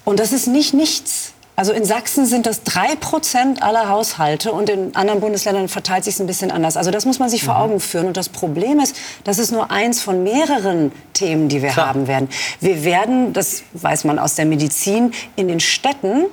[0.03, 1.33] Und das ist nicht nichts.
[1.55, 6.15] Also in Sachsen sind das drei Prozent aller Haushalte und in anderen Bundesländern verteilt sich
[6.15, 6.75] es ein bisschen anders.
[6.75, 7.59] Also das muss man sich vor mhm.
[7.59, 8.07] Augen führen.
[8.07, 8.95] Und das Problem ist,
[9.25, 11.87] das ist nur eins von mehreren Themen, die wir Klar.
[11.89, 12.29] haben werden.
[12.61, 16.25] Wir werden, das weiß man aus der Medizin, in den Städten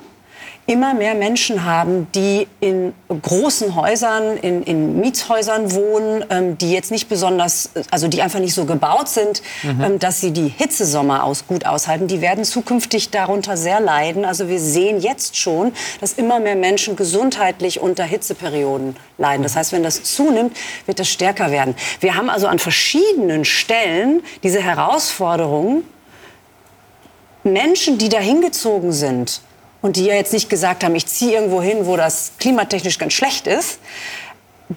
[0.69, 6.91] immer mehr Menschen haben, die in großen Häusern, in, in Mietshäusern wohnen, ähm, die jetzt
[6.91, 9.81] nicht besonders, also die einfach nicht so gebaut sind, mhm.
[9.81, 12.07] ähm, dass sie die Hitzesommer aus, gut aushalten.
[12.07, 14.25] Die werden zukünftig darunter sehr leiden.
[14.25, 19.41] Also wir sehen jetzt schon, dass immer mehr Menschen gesundheitlich unter Hitzeperioden leiden.
[19.41, 20.55] Das heißt, wenn das zunimmt,
[20.85, 21.73] wird das stärker werden.
[21.99, 25.83] Wir haben also an verschiedenen Stellen diese Herausforderungen,
[27.43, 29.41] Menschen, die dahin gezogen sind,
[29.81, 33.13] und die ja jetzt nicht gesagt haben, ich ziehe irgendwo hin, wo das klimatechnisch ganz
[33.13, 33.79] schlecht ist,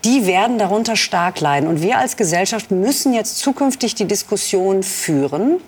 [0.05, 1.69] die werden darunter stark leiden.
[1.69, 5.61] Und wir als Gesellschaft müssen jetzt zukünftig die Diskussion führen,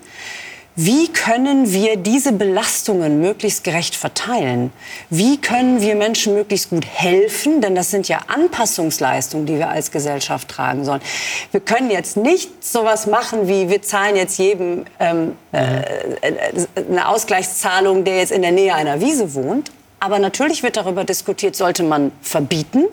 [0.77, 4.73] wie können wir diese Belastungen möglichst gerecht verteilen?
[5.09, 7.61] Wie können wir Menschen möglichst gut helfen?
[7.61, 11.01] Denn das sind ja Anpassungsleistungen, die wir als Gesellschaft tragen sollen.
[11.51, 15.79] Wir können jetzt nicht sowas machen wie wir zahlen jetzt jedem ähm, äh,
[16.21, 19.71] äh eine Ausgleichszahlung, der jetzt in der Nähe einer Wiese wohnt.
[20.01, 22.85] Aber natürlich wird darüber diskutiert, sollte man verbieten,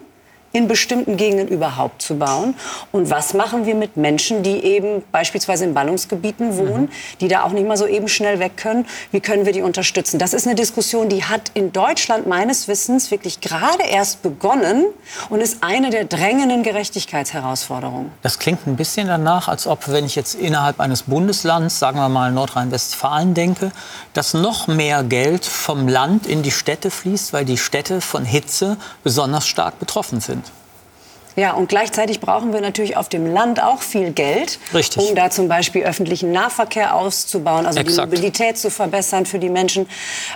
[0.53, 2.55] in bestimmten Gegenden überhaupt zu bauen?
[2.93, 7.19] Und was machen wir mit Menschen, die eben beispielsweise in Ballungsgebieten wohnen, mhm.
[7.21, 8.87] die da auch nicht mal so eben schnell weg können?
[9.11, 10.19] Wie können wir die unterstützen?
[10.19, 14.87] Das ist eine Diskussion, die hat in Deutschland meines Wissens wirklich gerade erst begonnen
[15.31, 18.11] und ist eine der drängenden Gerechtigkeitsherausforderungen.
[18.23, 22.09] Das klingt ein bisschen danach, als ob, wenn ich jetzt innerhalb eines Bundeslands, sagen wir
[22.09, 23.73] mal Nordrhein-Westfalen denke,
[24.15, 28.77] dass noch mehr Geld vom Land in die Städte fließt, weil die Städte von Hitze
[29.05, 30.41] besonders stark betroffen sind.
[31.37, 35.03] Ja, und gleichzeitig brauchen wir natürlich auf dem Land auch viel Geld, Richtig.
[35.03, 38.12] um da zum Beispiel öffentlichen Nahverkehr auszubauen, also Exakt.
[38.12, 39.88] die Mobilität zu verbessern für die Menschen.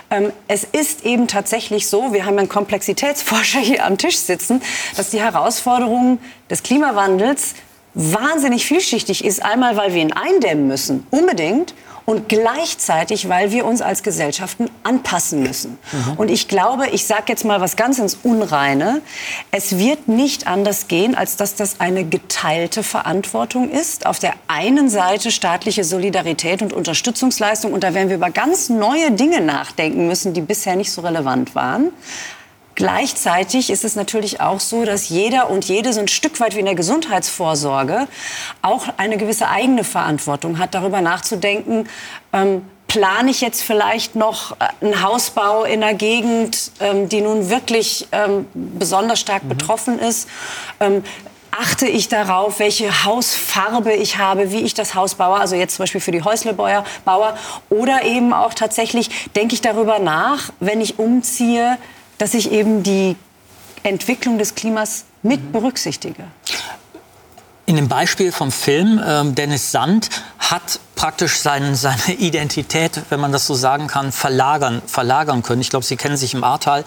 [0.09, 4.61] Ähm, es ist eben tatsächlich so, wir haben einen Komplexitätsforscher hier am Tisch sitzen,
[4.95, 7.53] dass die Herausforderungen des Klimawandels
[7.93, 9.43] wahnsinnig vielschichtig ist.
[9.43, 11.73] Einmal, weil wir ihn eindämmen müssen, unbedingt
[12.09, 15.77] und gleichzeitig, weil wir uns als Gesellschaften anpassen müssen.
[15.91, 16.13] Mhm.
[16.15, 19.01] Und ich glaube, ich sage jetzt mal was ganz ins Unreine,
[19.51, 24.05] es wird nicht anders gehen, als dass das eine geteilte Verantwortung ist.
[24.05, 29.11] Auf der einen Seite staatliche Solidarität und Unterstützungsleistung, und da werden wir über ganz neue
[29.11, 31.91] Dinge nachdenken müssen, die bisher nicht so relevant waren.
[32.77, 36.59] Gleichzeitig ist es natürlich auch so, dass jeder und jede so ein Stück weit wie
[36.59, 38.07] in der Gesundheitsvorsorge
[38.61, 41.89] auch eine gewisse eigene Verantwortung hat, darüber nachzudenken,
[42.33, 47.49] ähm, plane ich jetzt vielleicht noch äh, einen Hausbau in einer Gegend, ähm, die nun
[47.49, 49.49] wirklich ähm, besonders stark mhm.
[49.49, 50.29] betroffen ist?
[50.79, 51.03] Ähm,
[51.49, 55.83] achte ich darauf, welche Hausfarbe ich habe, wie ich das Haus baue, also jetzt zum
[55.83, 56.85] Beispiel für die Häuslebauer,
[57.71, 61.79] oder eben auch tatsächlich denke ich darüber nach, wenn ich umziehe,
[62.17, 63.15] dass ich eben die
[63.83, 66.23] Entwicklung des Klimas mit berücksichtige.
[67.65, 73.33] In dem Beispiel vom Film, äh, Dennis Sand hat praktisch sein, seine Identität, wenn man
[73.33, 75.59] das so sagen kann, verlagern, verlagern können.
[75.59, 76.85] Ich glaube, Sie kennen sich im Ahrtal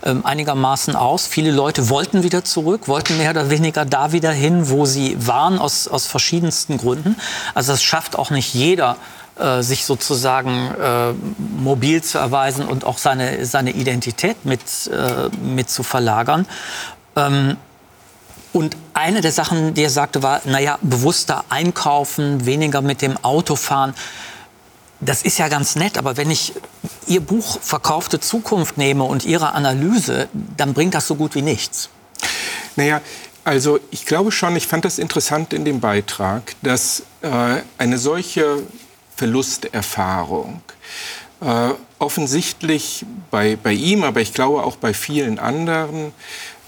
[0.00, 1.26] äh, einigermaßen aus.
[1.26, 5.58] Viele Leute wollten wieder zurück, wollten mehr oder weniger da wieder hin, wo sie waren,
[5.58, 7.16] aus, aus verschiedensten Gründen.
[7.52, 8.96] Also das schafft auch nicht jeder
[9.38, 11.12] äh, sich sozusagen äh,
[11.58, 16.46] mobil zu erweisen und auch seine, seine Identität mit, äh, mit zu verlagern.
[17.16, 17.56] Ähm,
[18.52, 23.56] und eine der Sachen, die er sagte, war, naja, bewusster einkaufen, weniger mit dem Auto
[23.56, 23.94] fahren.
[25.00, 26.52] Das ist ja ganz nett, aber wenn ich
[27.06, 31.88] Ihr Buch Verkaufte Zukunft nehme und Ihre Analyse, dann bringt das so gut wie nichts.
[32.76, 33.00] Naja,
[33.44, 38.62] also ich glaube schon, ich fand das interessant in dem Beitrag, dass äh, eine solche
[39.22, 40.62] Verlusterfahrung.
[41.40, 46.12] Äh, offensichtlich bei, bei ihm, aber ich glaube auch bei vielen anderen,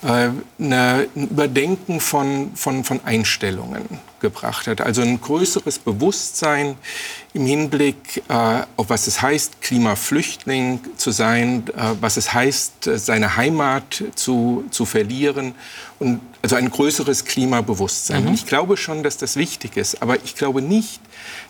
[0.05, 0.29] äh,
[0.61, 4.81] eine, ein Überdenken von, von, von Einstellungen gebracht hat.
[4.81, 6.77] Also ein größeres Bewusstsein
[7.35, 12.99] im Hinblick äh, auf was es heißt, Klimaflüchtling zu sein, äh, was es heißt, äh,
[12.99, 15.55] seine Heimat zu, zu verlieren
[15.99, 18.25] und also ein größeres Klimabewusstsein.
[18.25, 18.35] Mhm.
[18.35, 21.01] Ich glaube schon, dass das wichtig ist, aber ich glaube nicht,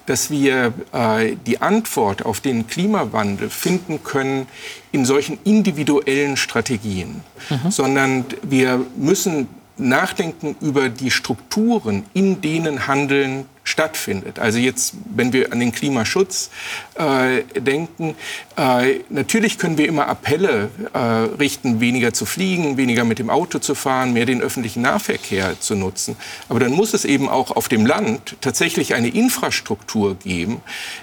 [0.06, 4.46] dass wir äh, die Antwort auf den Klimawandel finden können
[4.90, 7.70] in solchen individuellen Strategien, mhm.
[7.70, 14.38] sondern wir müssen nachdenken über die Strukturen, in denen Handeln stattfindet.
[14.38, 16.50] Also jetzt, wenn wir an den Klimaschutz
[16.96, 18.14] äh, denken,
[18.56, 23.58] äh, natürlich können wir immer Appelle äh, richten, weniger zu fliegen, weniger mit dem Auto
[23.58, 26.16] zu fahren, mehr den öffentlichen Nahverkehr zu nutzen.
[26.50, 30.60] Aber dann muss es eben auch auf dem Land tatsächlich eine Infrastruktur geben,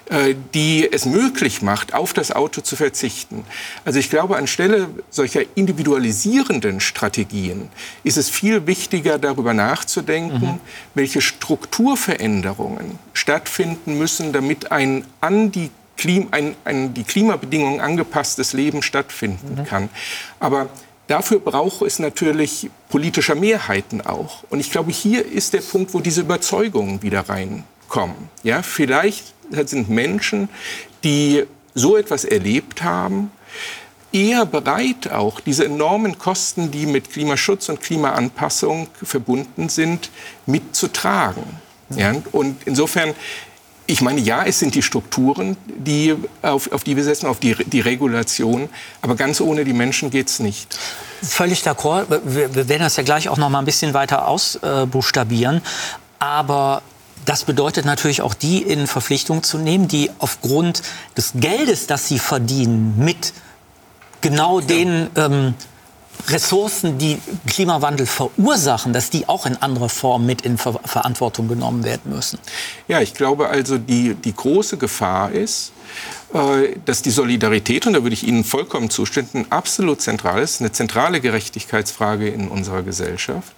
[0.10, 3.44] äh, die es möglich macht, auf das Auto zu verzichten.
[3.86, 7.70] Also ich glaube, anstelle solcher individualisierenden Strategien
[8.04, 10.60] ist es viel wichtiger, darüber nachzudenken, mhm.
[10.94, 18.54] welche Strukturveränderungen Veränderungen stattfinden müssen, damit ein an die, Klim ein, ein die Klimabedingungen angepasstes
[18.54, 19.66] Leben stattfinden mhm.
[19.66, 19.90] kann.
[20.40, 20.70] Aber
[21.08, 24.44] dafür braucht es natürlich politischer Mehrheiten auch.
[24.50, 28.30] Und ich glaube, hier ist der Punkt, wo diese Überzeugungen wieder reinkommen.
[28.44, 29.34] Ja, vielleicht
[29.66, 30.50] sind Menschen,
[31.04, 33.32] die so etwas erlebt haben,
[34.12, 40.10] eher bereit, auch diese enormen Kosten, die mit Klimaschutz und Klimaanpassung verbunden sind,
[40.46, 41.44] mitzutragen.
[41.98, 43.14] Ja, und insofern,
[43.88, 47.56] ich meine, ja, es sind die Strukturen, die, auf, auf die wir setzen, auf die,
[47.66, 48.70] die Regulation,
[49.02, 50.78] aber ganz ohne die Menschen geht es nicht.
[51.22, 52.06] Völlig d'accord.
[52.10, 55.58] Wir, wir, werden das ja gleich auch noch mal ein bisschen weiter ausbuchstabieren.
[55.58, 55.62] Äh,
[56.20, 56.82] aber
[57.26, 60.82] das bedeutet natürlich auch, die in Verpflichtung zu nehmen, die aufgrund
[61.18, 63.34] des Geldes, das sie verdienen, mit
[64.22, 65.54] genau den ähm,
[66.28, 71.84] Ressourcen, die Klimawandel verursachen, dass die auch in anderer Form mit in Ver Verantwortung genommen
[71.84, 72.40] werden müssen?
[72.88, 75.72] Ja, ich glaube also, die, die große Gefahr ist,
[76.34, 80.72] äh, dass die Solidarität, und da würde ich Ihnen vollkommen zustimmen, absolut zentral ist, eine
[80.72, 83.54] zentrale Gerechtigkeitsfrage in unserer Gesellschaft.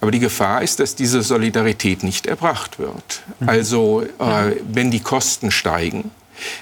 [0.00, 3.22] Aber die Gefahr ist, dass diese Solidarität nicht erbracht wird.
[3.38, 3.48] Mhm.
[3.48, 6.10] Also äh, wenn die Kosten steigen,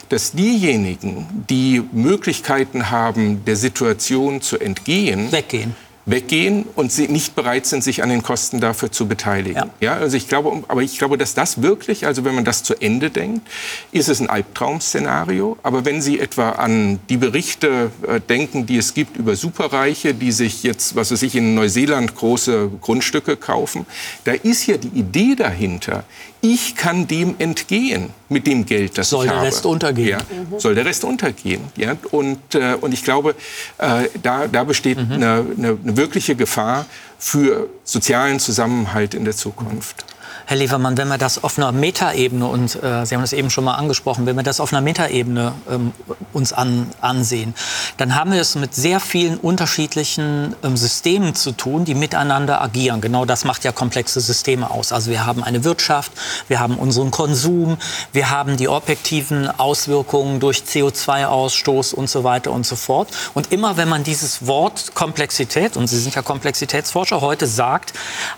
[0.08, 5.74] dass diejenigen, die Möglichkeiten haben, der Situation zu entgehen, weggehen
[6.06, 9.70] weggehen und sie nicht bereit sind, sich an den Kosten dafür zu beteiligen.
[9.80, 9.94] Ja.
[9.94, 9.94] ja.
[9.94, 13.10] also ich glaube, aber ich glaube, dass das wirklich, also wenn man das zu Ende
[13.10, 13.46] denkt,
[13.92, 15.58] ist es ein Albtraum-Szenario.
[15.62, 20.32] Aber wenn Sie etwa an die Berichte äh, denken, die es gibt über Superreiche, die
[20.32, 23.86] sich jetzt, was weiß ich, in Neuseeland große Grundstücke kaufen,
[24.24, 26.04] da ist ja die Idee dahinter,
[26.42, 29.40] ich kann dem entgehen mit dem Geld, das soll ich habe.
[29.40, 30.08] Soll der Rest untergehen?
[30.08, 30.58] Ja, mhm.
[30.58, 31.62] Soll der Rest untergehen?
[31.76, 33.34] Ja, und, äh, und ich glaube,
[33.78, 35.12] äh, da, da besteht mhm.
[35.12, 36.86] eine, eine, eine wirkliche Gefahr
[37.18, 40.04] für sozialen Zusammenhalt in der Zukunft.
[40.50, 43.62] Herr Levermann, wenn wir das auf einer Metaebene, und äh, Sie haben das eben schon
[43.62, 45.92] mal angesprochen, wenn wir das auf einer Metaebene ähm,
[46.32, 47.54] uns an, ansehen,
[47.98, 53.00] dann haben wir es mit sehr vielen unterschiedlichen ähm, Systemen zu tun, die miteinander agieren.
[53.00, 54.90] Genau das macht ja komplexe Systeme aus.
[54.90, 56.10] Also wir haben eine Wirtschaft,
[56.48, 57.76] wir haben unseren Konsum,
[58.12, 63.10] wir haben die objektiven Auswirkungen durch CO2-Ausstoß und so weiter und so fort.
[63.34, 67.92] Und immer wenn man dieses Wort Komplexität, und Sie sind ja Komplexitätsforscher, heute sagt,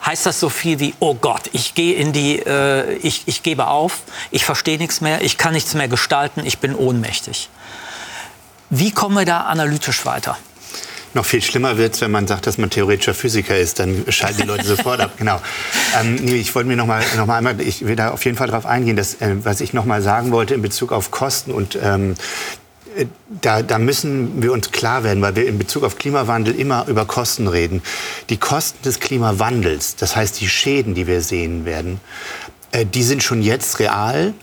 [0.05, 3.69] heißt das so viel wie, oh Gott, ich gehe in die, äh, ich, ich gebe
[3.69, 7.49] auf, ich verstehe nichts mehr, ich kann nichts mehr gestalten, ich bin ohnmächtig.
[8.71, 10.37] Wie kommen wir da analytisch weiter?
[11.15, 13.79] Noch viel schlimmer wird es, wenn man sagt, dass man theoretischer Physiker ist.
[13.79, 15.13] Dann schalten die Leute sofort ab.
[15.19, 15.41] Genau.
[16.01, 18.37] Ähm, nee, ich wollte mir noch mal, noch mal einmal, ich will da auf jeden
[18.37, 21.53] Fall darauf eingehen, dass, äh, was ich noch mal sagen wollte in Bezug auf Kosten
[21.53, 22.15] und ähm, äh,
[23.41, 27.05] da, da, müssen wir uns klar werden, weil wir in Bezug auf Klimawandel immer über
[27.05, 27.83] Kosten reden.
[28.31, 32.01] Die Kosten des Klimawandels, das heißt die Schäden, die wir sehen werden,
[32.73, 34.35] äh, die sind schon jetzt real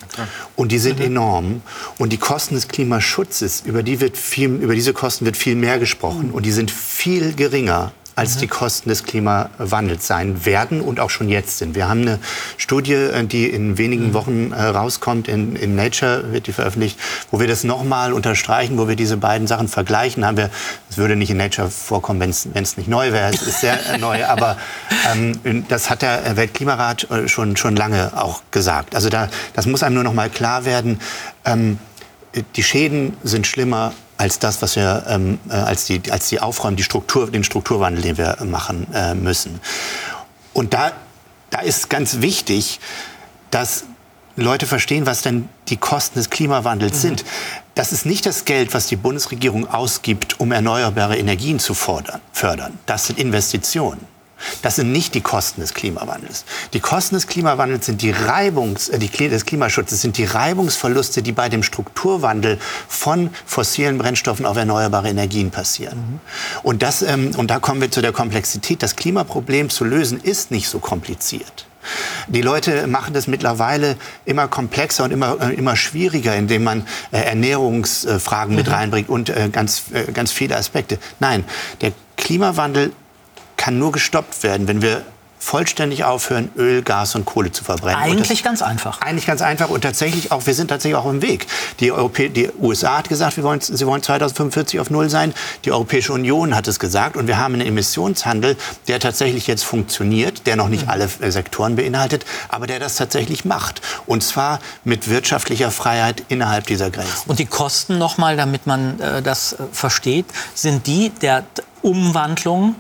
[0.56, 1.06] und die sind mhm.
[1.06, 1.62] enorm.
[1.98, 5.80] Und die Kosten des Klimaschutzes, über, die wird viel, über diese Kosten wird viel mehr
[5.80, 6.34] gesprochen mhm.
[6.34, 8.40] und die sind viel geringer als mhm.
[8.42, 11.74] die Kosten des Klimawandels sein werden und auch schon jetzt sind.
[11.74, 12.20] Wir haben eine
[12.58, 14.14] Studie, äh, die in wenigen mhm.
[14.14, 17.00] Wochen äh, rauskommt, in, in, Nature wird die veröffentlicht,
[17.32, 20.26] wo wir das nochmal unterstreichen, wo wir diese beiden Sachen vergleichen.
[20.26, 20.50] Haben wir,
[20.90, 23.34] es würde nicht in Nature vorkommen, wenn es nicht neu wäre.
[23.34, 24.58] Es ist sehr neu, aber
[25.10, 28.96] ähm, das hat der Weltklimarat äh, schon, schon lange auch gesagt.
[28.96, 31.00] Also da, das muss einem nur noch mal klar werden.
[31.46, 31.80] Ähm,
[32.56, 36.76] die Schäden sind schlimmer als das, was wir ähm, äh, als die als die Aufräumen,
[36.76, 39.60] die Struktur, den Strukturwandel, den wir machen äh, müssen.
[40.54, 40.92] Und da
[41.50, 42.80] da ist ganz wichtig,
[43.50, 43.86] dass
[44.36, 47.02] Leute verstehen, was denn die Kosten des Klimawandels mhm.
[47.02, 47.26] sind.
[47.76, 52.78] Das ist nicht das Geld, was die Bundesregierung ausgibt, um erneuerbare Energien zu fordern, fördern.
[52.86, 54.06] Das sind Investitionen.
[54.62, 56.46] Das sind nicht die Kosten des Klimawandels.
[56.74, 61.32] Die Kosten des Klimawandels sind die Reibungs, äh, die, des Klimaschutzes sind die Reibungsverluste, die
[61.32, 65.98] bei dem Strukturwandel von fossilen Brennstoffen auf erneuerbare Energien passieren.
[65.98, 66.20] Mhm.
[66.64, 68.84] Und, das, ähm, und da kommen wir zu der Komplexität.
[68.84, 71.66] Das Klimaproblem zu lösen ist nicht so kompliziert.
[72.28, 77.20] Die Leute machen das mittlerweile immer komplexer und immer, äh, immer schwieriger, indem man äh,
[77.20, 78.74] Ernährungsfragen mit mhm.
[78.74, 81.00] reinbringt und äh, ganz, ganz viele Aspekte.
[81.20, 81.46] Nein,
[81.82, 82.92] der Klimawandel
[83.60, 85.04] kann nur gestoppt werden, wenn wir
[85.38, 87.98] vollständig aufhören, Öl, Gas und Kohle zu verbrennen.
[87.98, 89.02] Eigentlich ganz einfach.
[89.02, 91.48] Eigentlich ganz einfach und tatsächlich auch, wir sind tatsächlich auch im Weg.
[91.80, 95.34] Die, Europä die USA hat gesagt, wir wollen, sie wollen 2045 auf Null sein.
[95.64, 100.46] Die Europäische Union hat es gesagt und wir haben einen Emissionshandel, der tatsächlich jetzt funktioniert,
[100.46, 100.92] der noch nicht mhm.
[100.92, 103.82] alle Sektoren beinhaltet, aber der das tatsächlich macht.
[104.06, 107.30] Und zwar mit wirtschaftlicher Freiheit innerhalb dieser Grenzen.
[107.30, 111.44] Und die Kosten nochmal, damit man äh, das äh, versteht, sind die der
[111.82, 112.76] Umwandlung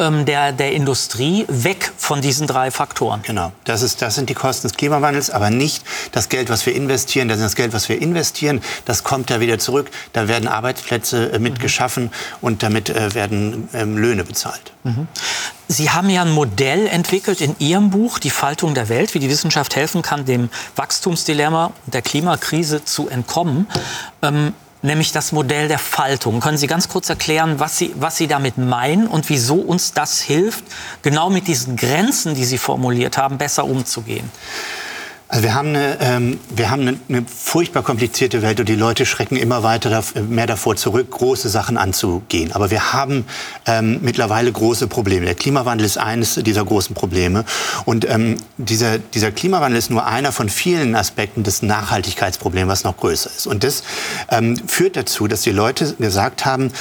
[0.00, 3.20] ähm, der, der Industrie weg von diesen drei Faktoren.
[3.22, 6.74] Genau, das, ist, das sind die Kosten des Klimawandels, aber nicht das Geld, was wir
[6.74, 7.28] investieren.
[7.28, 9.90] Das, ist das Geld, was wir investieren, das kommt ja wieder zurück.
[10.12, 11.58] Da werden Arbeitsplätze äh, mit mhm.
[11.58, 12.10] geschaffen
[12.40, 14.72] und damit äh, werden ähm, Löhne bezahlt.
[14.82, 15.06] Mhm.
[15.68, 19.30] Sie haben ja ein Modell entwickelt in Ihrem Buch Die Faltung der Welt, wie die
[19.30, 23.68] Wissenschaft helfen kann, dem Wachstumsdilemma der Klimakrise zu entkommen.
[24.22, 26.40] Ähm, nämlich das Modell der Faltung.
[26.40, 30.20] Können Sie ganz kurz erklären, was Sie, was Sie damit meinen und wieso uns das
[30.20, 30.64] hilft,
[31.02, 34.30] genau mit diesen Grenzen, die Sie formuliert haben, besser umzugehen?
[35.30, 39.06] Also wir haben, eine, ähm, wir haben eine, eine, furchtbar komplizierte Welt und die Leute
[39.06, 42.50] schrecken immer weiter mehr davor zurück, große Sachen anzugehen.
[42.50, 43.24] Aber wir haben
[43.64, 45.26] ähm, mittlerweile große Probleme.
[45.26, 47.44] Der Klimawandel ist eines dieser großen Probleme.
[47.84, 52.96] Und ähm, dieser, dieser Klimawandel ist nur einer von vielen Aspekten des Nachhaltigkeitsproblems, was noch
[52.96, 53.46] größer ist.
[53.46, 53.84] Und das
[54.30, 56.72] ähm, führt dazu, dass die Leute gesagt haben,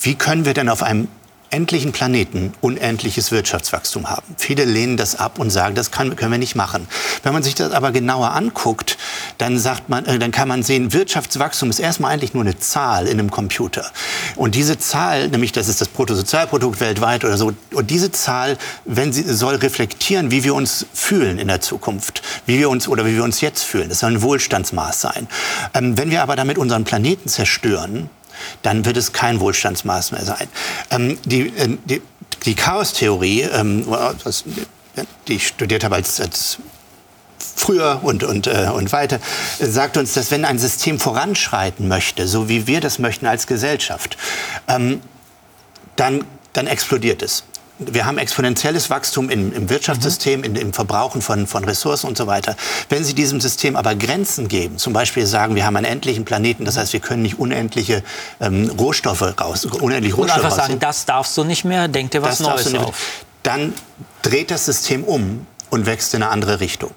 [0.00, 1.08] wie können wir denn auf einem
[1.50, 4.34] endlichen Planeten unendliches Wirtschaftswachstum haben.
[4.36, 6.86] Viele lehnen das ab und sagen, das kann, können wir nicht machen.
[7.22, 8.98] Wenn man sich das aber genauer anguckt,
[9.38, 13.06] dann, sagt man, äh, dann kann man sehen, Wirtschaftswachstum ist erstmal eigentlich nur eine Zahl
[13.06, 13.90] in einem Computer.
[14.36, 19.12] Und diese Zahl, nämlich das ist das Bruttosozialprodukt weltweit oder so, und diese Zahl, wenn
[19.12, 23.14] sie soll reflektieren, wie wir uns fühlen in der Zukunft, wie wir uns oder wie
[23.14, 23.88] wir uns jetzt fühlen.
[23.88, 25.28] Das soll ein Wohlstandsmaß sein.
[25.74, 28.10] Ähm, wenn wir aber damit unseren Planeten zerstören,
[28.62, 30.48] dann wird es kein Wohlstandsmaß mehr sein.
[30.90, 32.02] Ähm, die, äh, die,
[32.44, 33.86] die Chaostheorie, ähm,
[35.26, 36.58] die ich studiert habe als, als
[37.38, 39.20] früher und, und, äh, und weiter,
[39.60, 44.16] sagt uns, dass wenn ein System voranschreiten möchte, so wie wir das möchten als Gesellschaft,
[44.68, 45.00] ähm,
[45.96, 47.44] dann, dann explodiert es
[47.78, 52.26] wir haben exponentielles Wachstum im, im Wirtschaftssystem, in, im Verbrauchen von, von Ressourcen und so
[52.26, 52.56] weiter.
[52.88, 56.64] Wenn Sie diesem System aber Grenzen geben, zum Beispiel sagen, wir haben einen endlichen Planeten,
[56.64, 58.02] das heißt, wir können nicht unendliche
[58.40, 62.22] ähm, Rohstoffe raus, unendlich Rohstoffe Und einfach sagen, das darfst du nicht mehr, denk dir
[62.22, 63.24] was Neues auf.
[63.42, 63.72] Dann
[64.22, 66.92] dreht das System um und wächst in eine andere Richtung.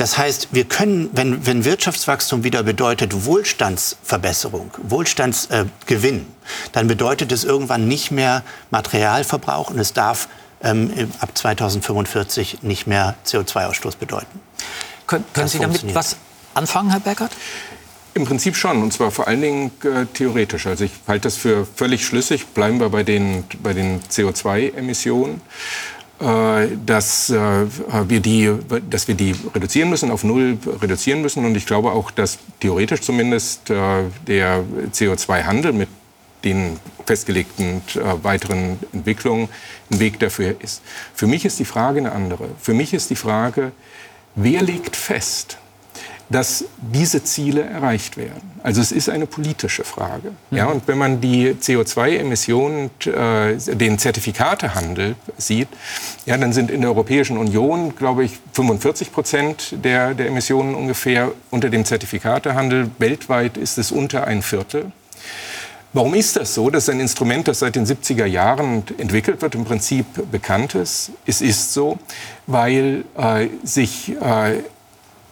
[0.00, 6.24] Das heißt, wir können, wenn, wenn Wirtschaftswachstum wieder bedeutet Wohlstandsverbesserung, Wohlstandsgewinn, äh,
[6.72, 10.28] dann bedeutet es irgendwann nicht mehr Materialverbrauch und es darf
[10.62, 10.90] ähm,
[11.20, 14.40] ab 2045 nicht mehr CO2-Ausstoß bedeuten.
[15.06, 16.16] Können, können Sie damit was
[16.54, 17.32] anfangen, Herr Beckert?
[18.14, 20.66] Im Prinzip schon, und zwar vor allen Dingen äh, theoretisch.
[20.66, 22.46] Also ich halte das für völlig schlüssig.
[22.46, 25.42] Bleiben wir bei den, bei den CO2-Emissionen.
[26.20, 27.66] Äh, dass, äh,
[28.06, 28.52] wir die,
[28.90, 31.46] dass wir die reduzieren müssen, auf Null reduzieren müssen.
[31.46, 34.62] Und ich glaube auch, dass theoretisch zumindest äh, der
[34.92, 35.88] CO2-Handel mit
[36.44, 37.82] den festgelegten
[38.22, 39.48] weiteren Entwicklungen
[39.90, 40.80] ein Weg dafür ist.
[41.14, 42.48] Für mich ist die Frage eine andere.
[42.58, 43.72] Für mich ist die Frage,
[44.36, 45.58] wer legt fest,
[46.30, 48.52] dass diese Ziele erreicht werden.
[48.62, 50.30] Also es ist eine politische Frage.
[50.50, 50.56] Mhm.
[50.56, 55.68] Ja, und wenn man die CO2-Emissionen, äh, den Zertifikatehandel sieht,
[56.26, 61.32] ja, dann sind in der Europäischen Union, glaube ich, 45 Prozent der, der Emissionen ungefähr
[61.50, 62.90] unter dem Zertifikatehandel.
[62.98, 64.92] Weltweit ist es unter ein Viertel.
[65.92, 66.70] Warum ist das so?
[66.70, 71.10] Das ist ein Instrument, das seit den 70er Jahren entwickelt wird, im Prinzip bekannt ist.
[71.26, 71.98] Es ist so,
[72.46, 74.60] weil äh, sich äh,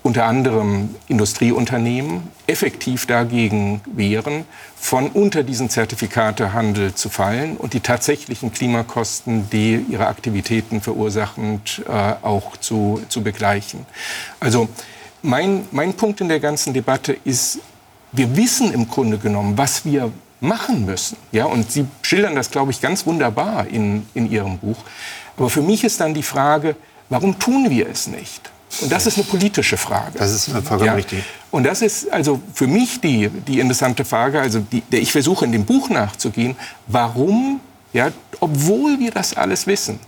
[0.08, 8.50] unter anderem Industrieunternehmen effektiv dagegen wehren, von unter diesen Zertifikatehandel zu fallen und die tatsächlichen
[8.50, 11.90] Klimakosten, die ihre Aktivitäten verursachen, äh,
[12.22, 13.84] auch zu, zu begleichen.
[14.40, 14.70] Also
[15.20, 17.58] mein, mein Punkt in der ganzen Debatte ist,
[18.12, 21.18] wir wissen im Grunde genommen, was wir machen müssen.
[21.32, 24.78] Ja, und Sie schildern das, glaube ich, ganz wunderbar in, in Ihrem Buch.
[25.36, 26.76] Aber für mich ist dann die Frage,
[27.10, 28.50] warum tun wir es nicht?
[28.80, 30.18] Und das ist eine politische Frage.
[30.18, 30.94] Das ist vollkommen ja.
[30.94, 31.24] richtig.
[31.50, 35.44] Und das ist also für mich die, die interessante Frage, also die, der ich versuche
[35.44, 36.56] in dem Buch nachzugehen,
[36.86, 37.60] warum,
[37.92, 38.10] ja,
[38.40, 39.98] obwohl wir das alles wissen,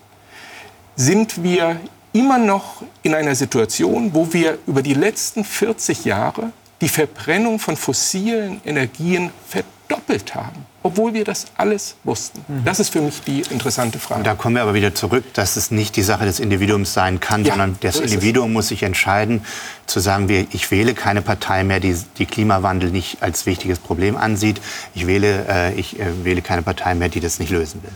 [0.96, 1.80] sind wir
[2.12, 7.76] immer noch in einer Situation, wo wir über die letzten 40 Jahre die Verbrennung von
[7.76, 12.44] fossilen Energien verdoppelt haben obwohl wir das alles wussten?
[12.48, 12.64] Mhm.
[12.64, 14.20] Das ist für mich die interessante Frage.
[14.20, 17.20] Und da kommen wir aber wieder zurück, dass es nicht die Sache des Individuums sein
[17.20, 19.44] kann, ja, sondern das so Individuum muss sich entscheiden,
[19.86, 24.60] zu sagen, ich wähle keine Partei mehr, die, die Klimawandel nicht als wichtiges Problem ansieht.
[24.94, 27.92] Ich wähle, äh, ich äh, wähle keine Partei mehr, die das nicht lösen will.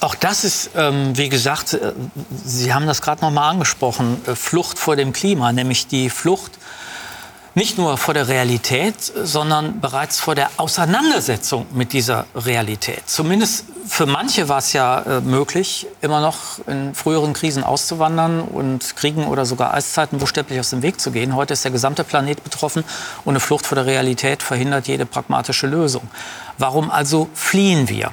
[0.00, 1.92] Auch das ist, ähm, wie gesagt, äh,
[2.42, 6.52] Sie haben das gerade noch mal angesprochen, äh, Flucht vor dem Klima, nämlich die Flucht
[7.54, 13.02] nicht nur vor der Realität, sondern bereits vor der Auseinandersetzung mit dieser Realität.
[13.06, 18.94] Zumindest für manche war es ja äh, möglich, immer noch in früheren Krisen auszuwandern und
[18.96, 21.34] Kriegen oder sogar Eiszeiten buchstäblich aus dem Weg zu gehen.
[21.34, 22.84] Heute ist der gesamte Planet betroffen
[23.24, 26.02] und eine Flucht vor der Realität verhindert jede pragmatische Lösung.
[26.56, 28.12] Warum also fliehen wir?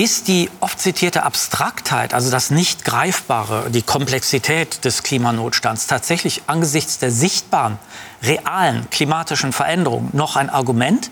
[0.00, 7.10] Ist die oft zitierte Abstraktheit, also das Nicht-Greifbare, die Komplexität des Klimanotstands tatsächlich angesichts der
[7.10, 7.78] sichtbaren,
[8.22, 11.10] realen klimatischen Veränderungen noch ein Argument?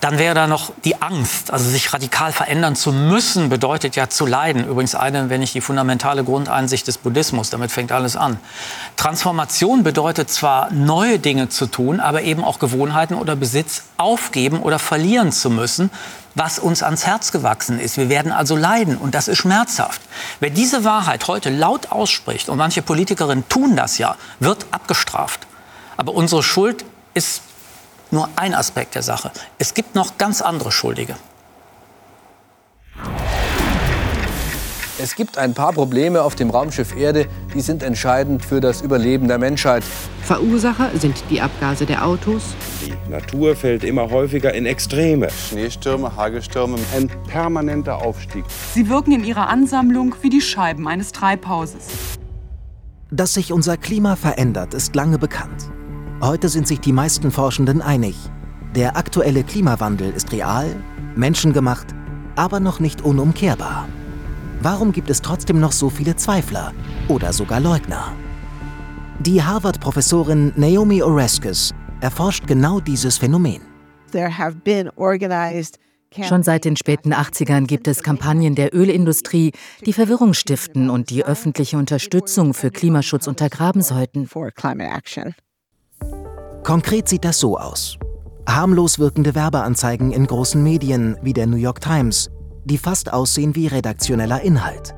[0.00, 4.26] Dann wäre da noch die Angst, also sich radikal verändern zu müssen, bedeutet ja zu
[4.26, 4.64] leiden.
[4.64, 8.38] Übrigens eine, wenn nicht die fundamentale Grundeinsicht des Buddhismus, damit fängt alles an.
[8.96, 14.78] Transformation bedeutet zwar neue Dinge zu tun, aber eben auch Gewohnheiten oder Besitz aufgeben oder
[14.78, 15.90] verlieren zu müssen,
[16.36, 17.96] was uns ans Herz gewachsen ist.
[17.96, 20.00] Wir werden also leiden und das ist schmerzhaft.
[20.38, 25.48] Wer diese Wahrheit heute laut ausspricht, und manche Politikerinnen tun das ja, wird abgestraft.
[25.96, 26.84] Aber unsere Schuld
[27.14, 27.42] ist
[28.10, 29.30] nur ein Aspekt der Sache.
[29.58, 31.16] Es gibt noch ganz andere Schuldige.
[35.00, 39.28] Es gibt ein paar Probleme auf dem Raumschiff Erde, die sind entscheidend für das Überleben
[39.28, 39.84] der Menschheit.
[40.22, 42.42] Verursacher sind die Abgase der Autos.
[42.84, 45.28] Die Natur fällt immer häufiger in Extreme.
[45.30, 48.44] Schneestürme, Hagelstürme, ein permanenter Aufstieg.
[48.74, 51.86] Sie wirken in ihrer Ansammlung wie die Scheiben eines Treibhauses.
[53.12, 55.70] Dass sich unser Klima verändert, ist lange bekannt.
[56.20, 58.16] Heute sind sich die meisten Forschenden einig.
[58.74, 60.74] Der aktuelle Klimawandel ist real,
[61.14, 61.86] menschengemacht,
[62.34, 63.88] aber noch nicht unumkehrbar.
[64.60, 66.72] Warum gibt es trotzdem noch so viele Zweifler
[67.06, 68.12] oder sogar Leugner?
[69.20, 73.62] Die Harvard-Professorin Naomi Oreskes erforscht genau dieses Phänomen.
[76.22, 79.52] Schon seit den späten 80ern gibt es Kampagnen der Ölindustrie,
[79.86, 84.26] die Verwirrung stiften und die öffentliche Unterstützung für Klimaschutz untergraben sollten.
[86.68, 87.96] Konkret sieht das so aus.
[88.46, 92.28] Harmlos wirkende Werbeanzeigen in großen Medien wie der New York Times
[92.66, 94.94] die fast aussehen wie redaktioneller Inhalt.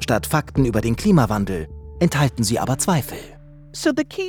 [0.00, 1.68] Statt Fakten über den Klimawandel
[2.00, 3.18] enthalten sie aber Zweifel.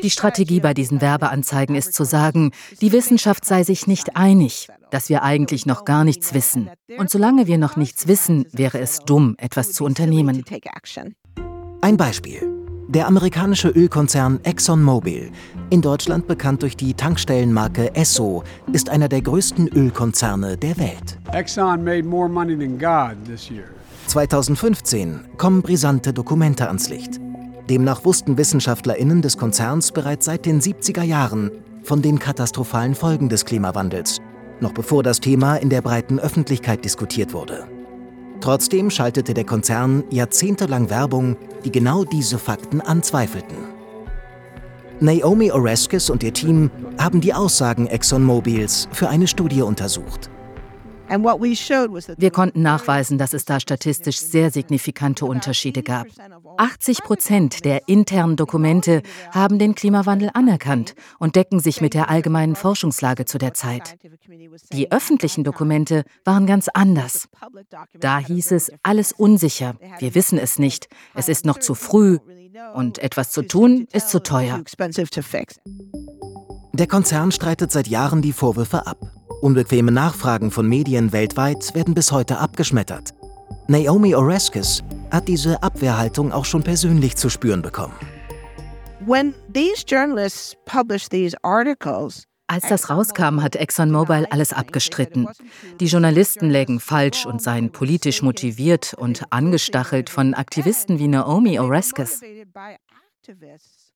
[0.04, 5.10] Die Strategie bei diesen Werbeanzeigen ist zu sagen, die Wissenschaft sei sich nicht einig, dass
[5.10, 6.70] wir eigentlich noch gar nichts wissen.
[7.00, 10.46] Und solange wir noch nichts wissen, wäre es dumm, etwas zu unternehmen.
[11.82, 12.53] Ein Beispiel.
[12.90, 15.32] Der amerikanische Ölkonzern ExxonMobil,
[15.70, 21.18] in Deutschland bekannt durch die Tankstellenmarke Esso, ist einer der größten Ölkonzerne der Welt.
[21.32, 23.66] Exxon made more money than God this year.
[24.08, 27.20] 2015 kommen brisante Dokumente ans Licht.
[27.70, 31.52] Demnach wussten WissenschaftlerInnen des Konzerns bereits seit den 70er Jahren
[31.84, 34.20] von den katastrophalen Folgen des Klimawandels,
[34.60, 37.66] noch bevor das Thema in der breiten Öffentlichkeit diskutiert wurde.
[38.42, 43.58] Trotzdem schaltete der Konzern jahrzehntelang Werbung, die genau diese Fakten anzweifelten.
[45.00, 50.30] Naomi Oreskes und ihr Team haben die Aussagen ExxonMobils für eine Studie untersucht.
[51.14, 56.08] Wir konnten nachweisen, dass es da statistisch sehr signifikante Unterschiede gab.
[56.58, 59.02] 80 Prozent der internen Dokumente
[59.32, 63.98] haben den Klimawandel anerkannt und decken sich mit der allgemeinen Forschungslage zu der Zeit.
[64.72, 67.28] Die öffentlichen Dokumente waren ganz anders.
[68.00, 72.20] Da hieß es, alles unsicher, wir wissen es nicht, es ist noch zu früh
[72.74, 74.64] und etwas zu tun ist zu teuer.
[76.76, 78.98] Der Konzern streitet seit Jahren die Vorwürfe ab.
[79.42, 83.14] Unbequeme Nachfragen von Medien weltweit werden bis heute abgeschmettert.
[83.68, 87.94] Naomi Oreskes hat diese Abwehrhaltung auch schon persönlich zu spüren bekommen.
[92.48, 95.28] als das rauskam, hat ExxonMobil alles abgestritten.
[95.80, 102.22] Die Journalisten lägen falsch und seien politisch motiviert und angestachelt von Aktivisten wie Naomi Oreskes.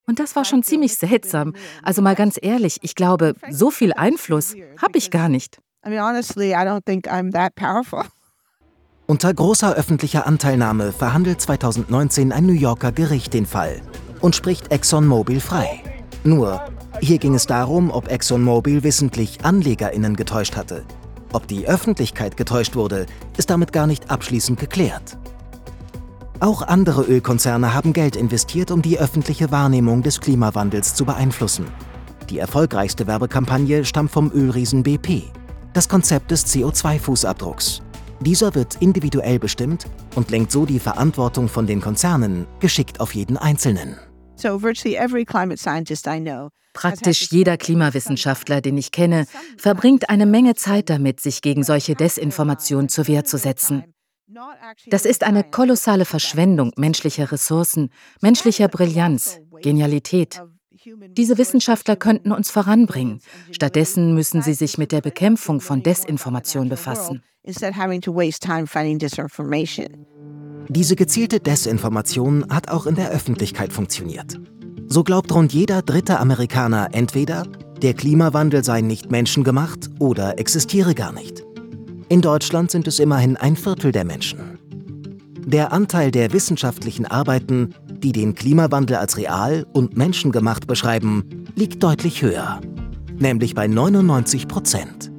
[0.07, 1.53] Und das war schon ziemlich seltsam.
[1.83, 5.59] Also mal ganz ehrlich, ich glaube, so viel Einfluss habe ich gar nicht.
[9.05, 13.81] Unter großer öffentlicher Anteilnahme verhandelt 2019 ein New Yorker Gericht den Fall
[14.19, 15.81] und spricht ExxonMobil frei.
[16.23, 16.61] Nur,
[16.99, 20.83] hier ging es darum, ob ExxonMobil wissentlich AnlegerInnen getäuscht hatte.
[21.31, 23.05] Ob die Öffentlichkeit getäuscht wurde,
[23.37, 25.17] ist damit gar nicht abschließend geklärt.
[26.39, 31.65] Auch andere Ölkonzerne haben Geld investiert, um die öffentliche Wahrnehmung des Klimawandels zu beeinflussen.
[32.29, 35.23] Die erfolgreichste Werbekampagne stammt vom Ölriesen BP.
[35.73, 37.81] Das Konzept des CO2-Fußabdrucks.
[38.19, 39.85] Dieser wird individuell bestimmt
[40.15, 43.97] und lenkt so die Verantwortung von den Konzernen geschickt auf jeden Einzelnen.
[46.73, 49.25] Praktisch jeder Klimawissenschaftler, den ich kenne,
[49.57, 53.83] verbringt eine Menge Zeit damit, sich gegen solche Desinformation zur Wehr zu setzen.
[54.89, 57.89] Das ist eine kolossale Verschwendung menschlicher Ressourcen,
[58.21, 60.41] menschlicher Brillanz, Genialität.
[61.17, 63.19] Diese Wissenschaftler könnten uns voranbringen.
[63.51, 67.23] Stattdessen müssen sie sich mit der Bekämpfung von Desinformation befassen.
[70.69, 74.39] Diese gezielte Desinformation hat auch in der Öffentlichkeit funktioniert.
[74.87, 77.43] So glaubt rund jeder dritte Amerikaner entweder,
[77.81, 81.46] der Klimawandel sei nicht menschengemacht oder existiere gar nicht.
[82.09, 84.59] In Deutschland sind es immerhin ein Viertel der Menschen.
[85.45, 92.21] Der Anteil der wissenschaftlichen Arbeiten, die den Klimawandel als real und menschengemacht beschreiben, liegt deutlich
[92.21, 92.61] höher,
[93.17, 95.11] nämlich bei 99 Prozent.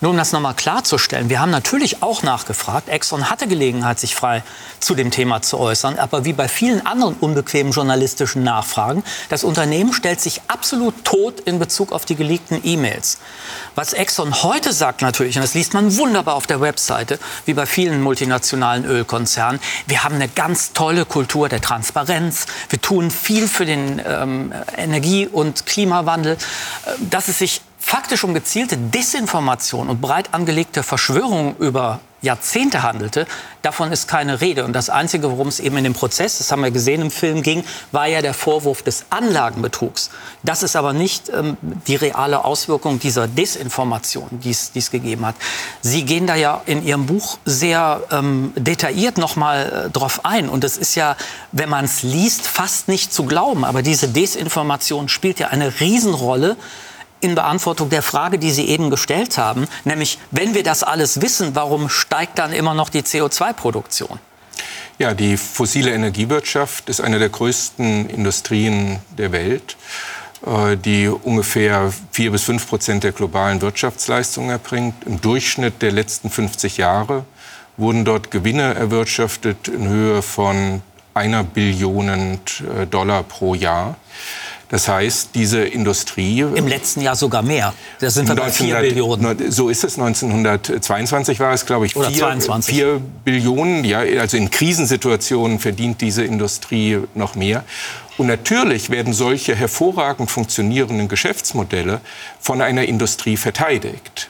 [0.00, 2.88] Nur um das nochmal klarzustellen, wir haben natürlich auch nachgefragt.
[2.88, 4.44] Exxon hatte Gelegenheit, sich frei
[4.78, 5.98] zu dem Thema zu äußern.
[5.98, 11.58] Aber wie bei vielen anderen unbequemen journalistischen Nachfragen, das Unternehmen stellt sich absolut tot in
[11.58, 13.18] Bezug auf die geleakten E-Mails.
[13.74, 17.66] Was Exxon heute sagt natürlich, und das liest man wunderbar auf der Webseite, wie bei
[17.66, 22.46] vielen multinationalen Ölkonzernen, wir haben eine ganz tolle Kultur der Transparenz.
[22.68, 26.34] Wir tun viel für den ähm, Energie- und Klimawandel.
[26.34, 33.26] Äh, dass es sich faktisch um gezielte Desinformation und breit angelegte Verschwörungen über Jahrzehnte handelte,
[33.62, 34.66] davon ist keine Rede.
[34.66, 37.42] Und das Einzige, worum es eben in dem Prozess, das haben wir gesehen im Film,
[37.42, 40.10] ging, war ja der Vorwurf des Anlagenbetrugs.
[40.42, 45.36] Das ist aber nicht ähm, die reale Auswirkung dieser Desinformation, die es gegeben hat.
[45.80, 50.50] Sie gehen da ja in Ihrem Buch sehr ähm, detailliert noch mal äh, drauf ein.
[50.50, 51.16] Und es ist ja,
[51.52, 53.64] wenn man es liest, fast nicht zu glauben.
[53.64, 56.58] Aber diese Desinformation spielt ja eine Riesenrolle
[57.20, 61.54] in Beantwortung der Frage, die Sie eben gestellt haben, nämlich wenn wir das alles wissen,
[61.54, 64.18] warum steigt dann immer noch die CO2-Produktion?
[64.98, 69.76] Ja, die fossile Energiewirtschaft ist eine der größten Industrien der Welt,
[70.44, 74.94] äh, die ungefähr vier bis fünf Prozent der globalen Wirtschaftsleistung erbringt.
[75.06, 77.24] Im Durchschnitt der letzten 50 Jahre
[77.76, 80.82] wurden dort Gewinne erwirtschaftet in Höhe von
[81.14, 83.96] einer Billion äh, Dollar pro Jahr.
[84.70, 86.40] Das heißt, diese Industrie.
[86.40, 87.72] Im letzten Jahr sogar mehr.
[88.00, 89.50] Das sind wir bei 4 Billionen.
[89.50, 89.98] So ist es.
[89.98, 93.84] 1922 war es, glaube ich, 4, Billionen.
[93.84, 97.64] Ja, also in Krisensituationen verdient diese Industrie noch mehr.
[98.18, 102.00] Und natürlich werden solche hervorragend funktionierenden Geschäftsmodelle
[102.40, 104.28] von einer Industrie verteidigt.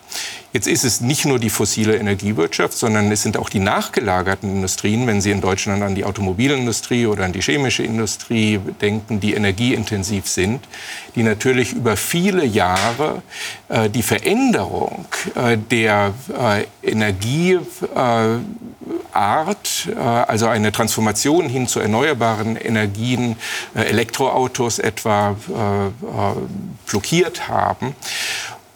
[0.50, 5.06] Jetzt ist es nicht nur die fossile Energiewirtschaft, sondern es sind auch die nachgelagerten Industrien,
[5.06, 10.26] wenn Sie in Deutschland an die Automobilindustrie oder an die chemische Industrie denken, die energieintensiv
[10.26, 10.64] sind,
[11.14, 13.20] die natürlich über viele Jahre
[13.68, 18.42] äh, die Veränderung äh, der äh, Energieart,
[19.14, 23.36] äh, also eine Transformation hin zu erneuerbaren Energien,
[23.74, 27.94] äh, Elektroautos etwa, äh, blockiert haben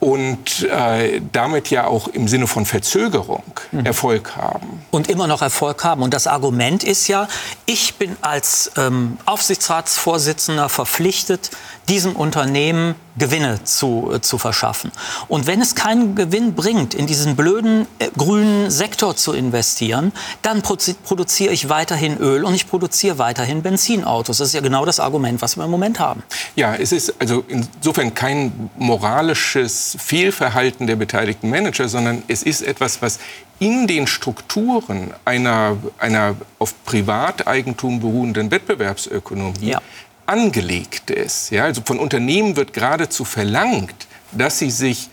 [0.03, 3.86] und äh, damit ja auch im Sinne von Verzögerung mhm.
[3.86, 4.82] Erfolg haben.
[4.90, 6.03] Und immer noch Erfolg haben.
[6.03, 7.28] Und das Argument ist ja,
[7.66, 11.53] ich bin als ähm, Aufsichtsratsvorsitzender verpflichtet,
[11.88, 14.91] diesem Unternehmen Gewinne zu, äh, zu verschaffen.
[15.29, 20.63] Und wenn es keinen Gewinn bringt, in diesen blöden äh, grünen Sektor zu investieren, dann
[20.63, 24.39] produziere ich weiterhin Öl und ich produziere weiterhin Benzinautos.
[24.39, 26.23] Das ist ja genau das Argument, was wir im Moment haben.
[26.57, 33.03] Ja, es ist also insofern kein moralisches Fehlverhalten der beteiligten Manager, sondern es ist etwas,
[33.03, 33.19] was
[33.59, 39.81] in den Strukturen einer, einer auf Privateigentum beruhenden Wettbewerbsökonomie ja
[40.27, 41.51] angelegt ist.
[41.51, 45.11] Ja, also von Unternehmen wird geradezu verlangt, dass sie sich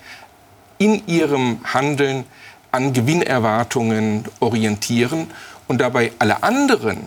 [0.77, 2.25] in ihrem Handeln
[2.71, 5.27] an Gewinnerwartungen orientieren
[5.67, 6.99] und dabei alle anderen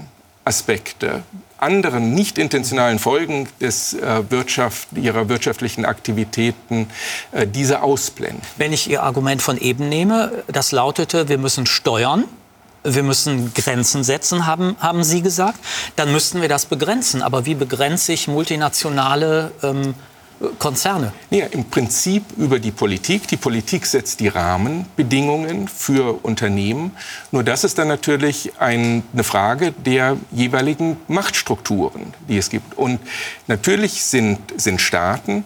[0.45, 1.23] Aspekte,
[1.59, 6.89] anderen nicht intentionalen Folgen des, äh, Wirtschaft, ihrer wirtschaftlichen Aktivitäten
[7.31, 8.43] äh, diese ausblenden.
[8.57, 12.25] Wenn ich Ihr Argument von eben nehme, das lautete, wir müssen steuern,
[12.85, 15.59] wir müssen Grenzen setzen, haben, haben Sie gesagt.
[15.97, 17.23] Dann müssten wir das begrenzen.
[17.23, 19.95] Aber wie begrenze ich multinationale ähm,
[20.59, 21.13] Konzerne?
[21.31, 23.29] Ja, Im Prinzip über die Politik.
[23.29, 26.93] Die Politik setzt die Rahmenbedingungen für Unternehmen.
[27.31, 32.77] Nur das ist dann natürlich ein, eine Frage der jeweiligen Machtstrukturen, die es gibt.
[32.77, 33.01] Und
[33.47, 35.45] natürlich sind, sind Staaten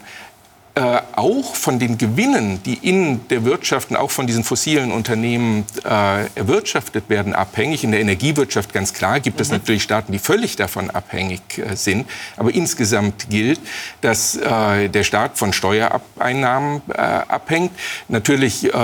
[0.77, 5.64] äh, auch von den Gewinnen, die in der Wirtschaft und auch von diesen fossilen Unternehmen
[5.87, 7.83] äh, erwirtschaftet werden, abhängig.
[7.83, 9.55] In der Energiewirtschaft ganz klar gibt es mhm.
[9.55, 12.07] natürlich Staaten, die völlig davon abhängig äh, sind.
[12.37, 13.59] Aber insgesamt gilt,
[14.03, 17.72] dass äh, der Staat von Steuereinnahmen äh, abhängt.
[18.09, 18.74] Natürlich äh,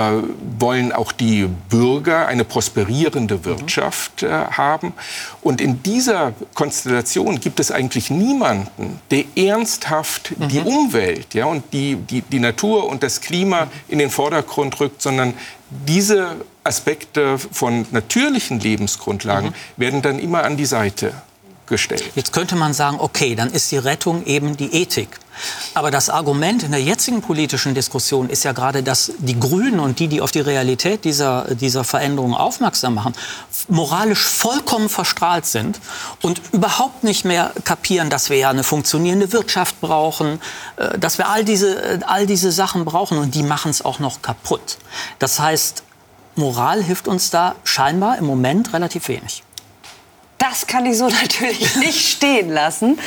[0.57, 3.45] wollen auch die Bürger eine prosperierende mhm.
[3.45, 4.93] Wirtschaft haben.
[5.41, 10.47] Und in dieser Konstellation gibt es eigentlich niemanden, der ernsthaft mhm.
[10.47, 14.79] die Umwelt ja, und die die, die, die Natur und das Klima in den Vordergrund
[14.79, 15.33] rückt, sondern
[15.69, 19.81] diese Aspekte von natürlichen Lebensgrundlagen mhm.
[19.81, 21.13] werden dann immer an die Seite
[21.67, 22.03] gestellt.
[22.15, 25.19] Jetzt könnte man sagen, okay, dann ist die Rettung eben die Ethik.
[25.73, 29.99] Aber das Argument in der jetzigen politischen Diskussion ist ja gerade, dass die Grünen und
[29.99, 33.13] die, die auf die Realität dieser, dieser Veränderungen aufmerksam machen,
[33.67, 35.79] moralisch vollkommen verstrahlt sind
[36.21, 40.39] und überhaupt nicht mehr kapieren, dass wir ja eine funktionierende Wirtschaft brauchen,
[40.75, 43.99] äh, dass wir all diese, äh, all diese Sachen brauchen und die machen es auch
[43.99, 44.77] noch kaputt.
[45.19, 45.83] Das heißt,
[46.35, 49.43] Moral hilft uns da scheinbar im Moment relativ wenig.
[50.37, 52.99] Das kann ich so natürlich nicht stehen lassen,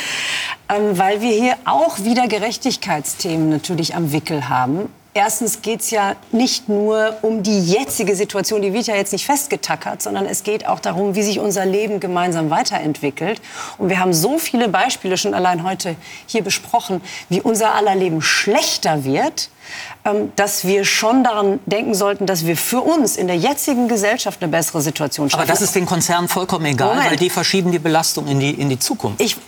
[0.69, 4.89] ähm, weil wir hier auch wieder Gerechtigkeitsthemen natürlich am Wickel haben.
[5.17, 9.25] Erstens geht es ja nicht nur um die jetzige Situation, die wird ja jetzt nicht
[9.25, 13.41] festgetackert, sondern es geht auch darum, wie sich unser Leben gemeinsam weiterentwickelt.
[13.79, 15.97] Und wir haben so viele Beispiele schon allein heute
[16.27, 17.01] hier besprochen,
[17.31, 19.49] wie unser aller Leben schlechter wird,
[20.05, 24.43] ähm, dass wir schon daran denken sollten, dass wir für uns in der jetzigen Gesellschaft
[24.43, 25.41] eine bessere Situation schaffen.
[25.41, 27.13] Aber das ist den Konzernen vollkommen egal, Moment.
[27.13, 29.23] weil die verschieben die Belastung in die, in die Zukunft.
[29.23, 29.39] Ich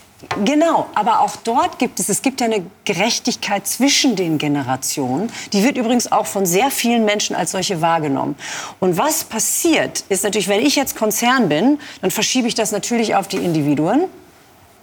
[0.45, 5.31] Genau, aber auch dort gibt es, es gibt ja eine Gerechtigkeit zwischen den Generationen.
[5.53, 8.35] Die wird übrigens auch von sehr vielen Menschen als solche wahrgenommen.
[8.79, 13.15] Und was passiert, ist natürlich, wenn ich jetzt Konzern bin, dann verschiebe ich das natürlich
[13.15, 14.01] auf die Individuen.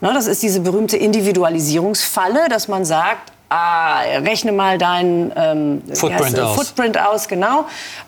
[0.01, 6.39] Ne, das ist diese berühmte Individualisierungsfalle, dass man sagt, ah, rechne mal deinen ähm, Footprint,
[6.39, 6.57] aus.
[6.57, 7.67] Footprint aus, genau.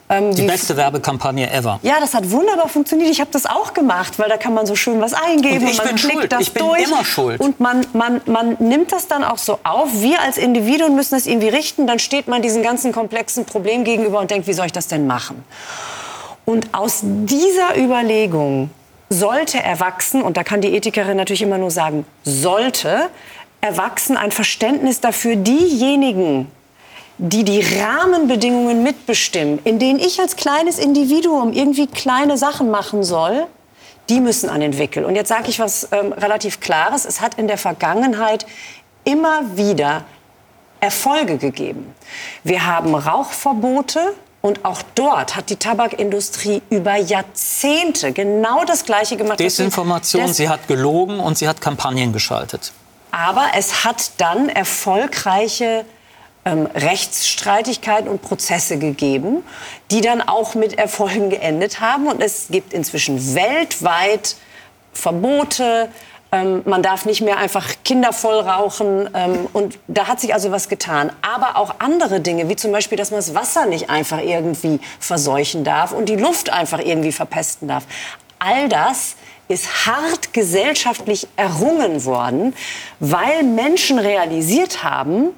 [0.09, 1.79] Ähm, die beste Werbekampagne ever.
[1.83, 3.11] Ja, das hat wunderbar funktioniert.
[3.11, 5.79] Ich habe das auch gemacht, weil da kann man so schön was eingeben und, ich
[5.79, 6.33] und man bin klickt schuld.
[6.33, 6.83] das ich bin durch.
[6.83, 7.41] immer schuld.
[7.41, 9.89] Und man, man, man nimmt das dann auch so auf.
[10.01, 11.87] Wir als Individuen müssen das irgendwie richten.
[11.87, 15.07] Dann steht man diesen ganzen komplexen Problem gegenüber und denkt, wie soll ich das denn
[15.07, 15.45] machen?
[16.45, 18.71] Und aus dieser Überlegung
[19.11, 23.09] sollte erwachsen, und da kann die Ethikerin natürlich immer nur sagen, sollte
[23.61, 26.51] erwachsen ein Verständnis dafür, diejenigen,
[27.19, 33.47] die die Rahmenbedingungen mitbestimmen, in denen ich als kleines Individuum irgendwie kleine Sachen machen soll,
[34.09, 35.05] die müssen an den Wickel.
[35.05, 37.05] Und jetzt sage ich was ähm, relativ Klares.
[37.05, 38.47] Es hat in der Vergangenheit
[39.05, 40.05] immer wieder
[40.81, 41.93] Erfolge gegeben.
[42.45, 49.41] Wir haben Rauchverbote und auch dort hat die Tabakindustrie über Jahrzehnte genau das Gleiche gemacht.
[49.41, 52.73] Desinformation, sie hat gelogen und sie hat Kampagnen geschaltet.
[53.11, 55.85] Aber es hat dann erfolgreiche
[56.45, 59.43] ähm, Rechtsstreitigkeiten und Prozesse gegeben,
[59.91, 62.07] die dann auch mit Erfolgen geendet haben.
[62.07, 64.37] Und es gibt inzwischen weltweit
[64.93, 65.89] Verbote.
[66.31, 69.09] Ähm, man darf nicht mehr einfach Kinder voll rauchen.
[69.15, 71.13] Ähm, und da hat sich also was getan.
[71.23, 75.65] Aber auch andere Dinge, wie zum Beispiel, dass man das Wasser nicht einfach irgendwie verseuchen
[75.65, 77.85] darf und die Luft einfach irgendwie verpesten darf.
[78.39, 79.17] All das
[79.49, 82.55] ist hart gesellschaftlich errungen worden,
[83.01, 85.31] weil Menschen realisiert haben,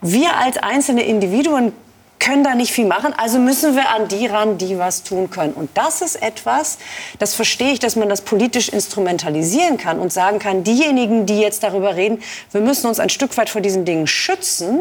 [0.00, 1.72] wir als einzelne Individuen
[2.18, 5.52] können da nicht viel machen, also müssen wir an die ran, die was tun können.
[5.52, 6.78] Und das ist etwas,
[7.18, 11.62] das verstehe ich, dass man das politisch instrumentalisieren kann und sagen kann, diejenigen, die jetzt
[11.62, 14.80] darüber reden, wir müssen uns ein Stück weit vor diesen Dingen schützen,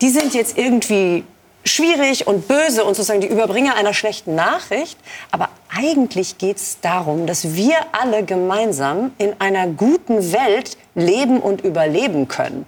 [0.00, 1.24] die sind jetzt irgendwie
[1.64, 4.98] schwierig und böse und sozusagen die Überbringer einer schlechten Nachricht.
[5.30, 11.60] Aber eigentlich geht es darum, dass wir alle gemeinsam in einer guten Welt leben und
[11.60, 12.66] überleben können.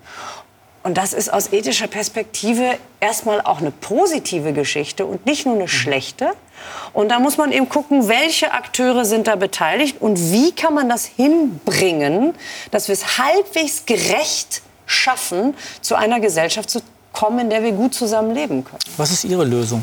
[0.83, 5.69] Und das ist aus ethischer Perspektive erstmal auch eine positive Geschichte und nicht nur eine
[5.69, 6.31] schlechte.
[6.95, 10.89] Und da muss man eben gucken, welche Akteure sind da beteiligt und wie kann man
[10.89, 12.35] das hinbringen,
[12.71, 16.81] dass wir es halbwegs gerecht schaffen, zu einer Gesellschaft zu
[17.13, 18.81] kommen, in der wir gut zusammenleben können.
[18.97, 19.83] Was ist Ihre Lösung?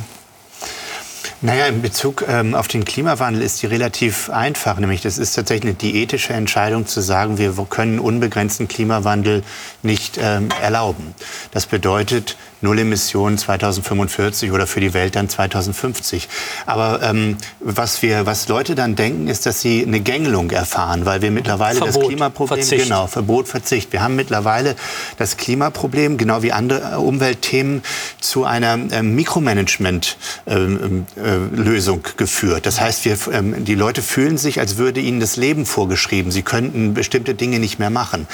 [1.41, 4.79] Naja, in Bezug ähm, auf den Klimawandel ist die relativ einfach.
[4.79, 9.43] Nämlich, das ist tatsächlich die ethische Entscheidung zu sagen, wir können unbegrenzten Klimawandel
[9.83, 11.13] nicht ähm, erlauben.
[11.51, 16.27] Das bedeutet Null Emissionen 2045 oder für die Welt dann 2050.
[16.65, 21.21] Aber ähm, was, wir, was Leute dann denken, ist, dass sie eine Gängelung erfahren, weil
[21.21, 22.59] wir mittlerweile Verbot, das Klimaproblem...
[22.59, 22.83] Verzicht.
[22.83, 23.93] Genau, Verbot, Verzicht.
[23.93, 24.75] Wir haben mittlerweile
[25.17, 27.83] das Klimaproblem, genau wie andere Umweltthemen,
[28.19, 32.65] zu einer ähm, Mikromanagement-Lösung ähm, äh, geführt.
[32.65, 36.31] Das heißt, wir, ähm, die Leute fühlen sich, als würde ihnen das Leben vorgeschrieben.
[36.31, 38.27] Sie könnten bestimmte Dinge nicht mehr machen.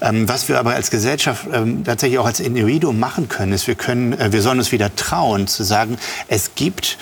[0.00, 3.74] Ähm, was wir aber als Gesellschaft ähm, tatsächlich auch als Individuum machen können, ist, wir
[3.74, 5.98] können, äh, wir sollen uns wieder trauen, zu sagen,
[6.28, 6.98] es gibt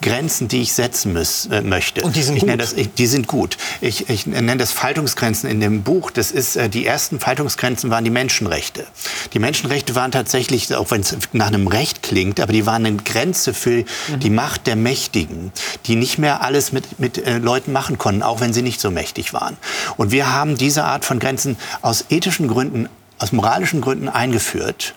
[0.00, 2.02] Grenzen, die ich setzen muss, äh, möchte.
[2.02, 2.60] Und die sind ich gut.
[2.60, 3.56] Das, ich, die sind gut.
[3.80, 6.12] Ich, ich nenne das Faltungsgrenzen in dem Buch.
[6.12, 8.86] Das ist, äh, die ersten Faltungsgrenzen waren die Menschenrechte.
[9.32, 12.96] Die Menschenrechte waren tatsächlich, auch wenn es nach einem Recht klingt, aber die waren eine
[12.98, 14.20] Grenze für Mhm.
[14.20, 15.52] die Macht der Mächtigen,
[15.86, 18.92] die nicht mehr alles mit, mit äh, Leuten machen konnten, auch wenn sie nicht so
[18.92, 19.56] mächtig waren.
[19.96, 22.88] Und wir haben diese Art von Grenzen aus ethischen Gründen
[23.18, 24.94] aus moralischen Gründen eingeführt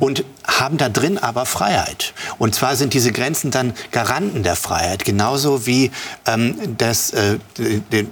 [0.00, 2.14] und haben da drin aber Freiheit.
[2.38, 5.90] Und zwar sind diese Grenzen dann Garanten der Freiheit, genauso wie
[6.26, 7.38] ähm, das, äh,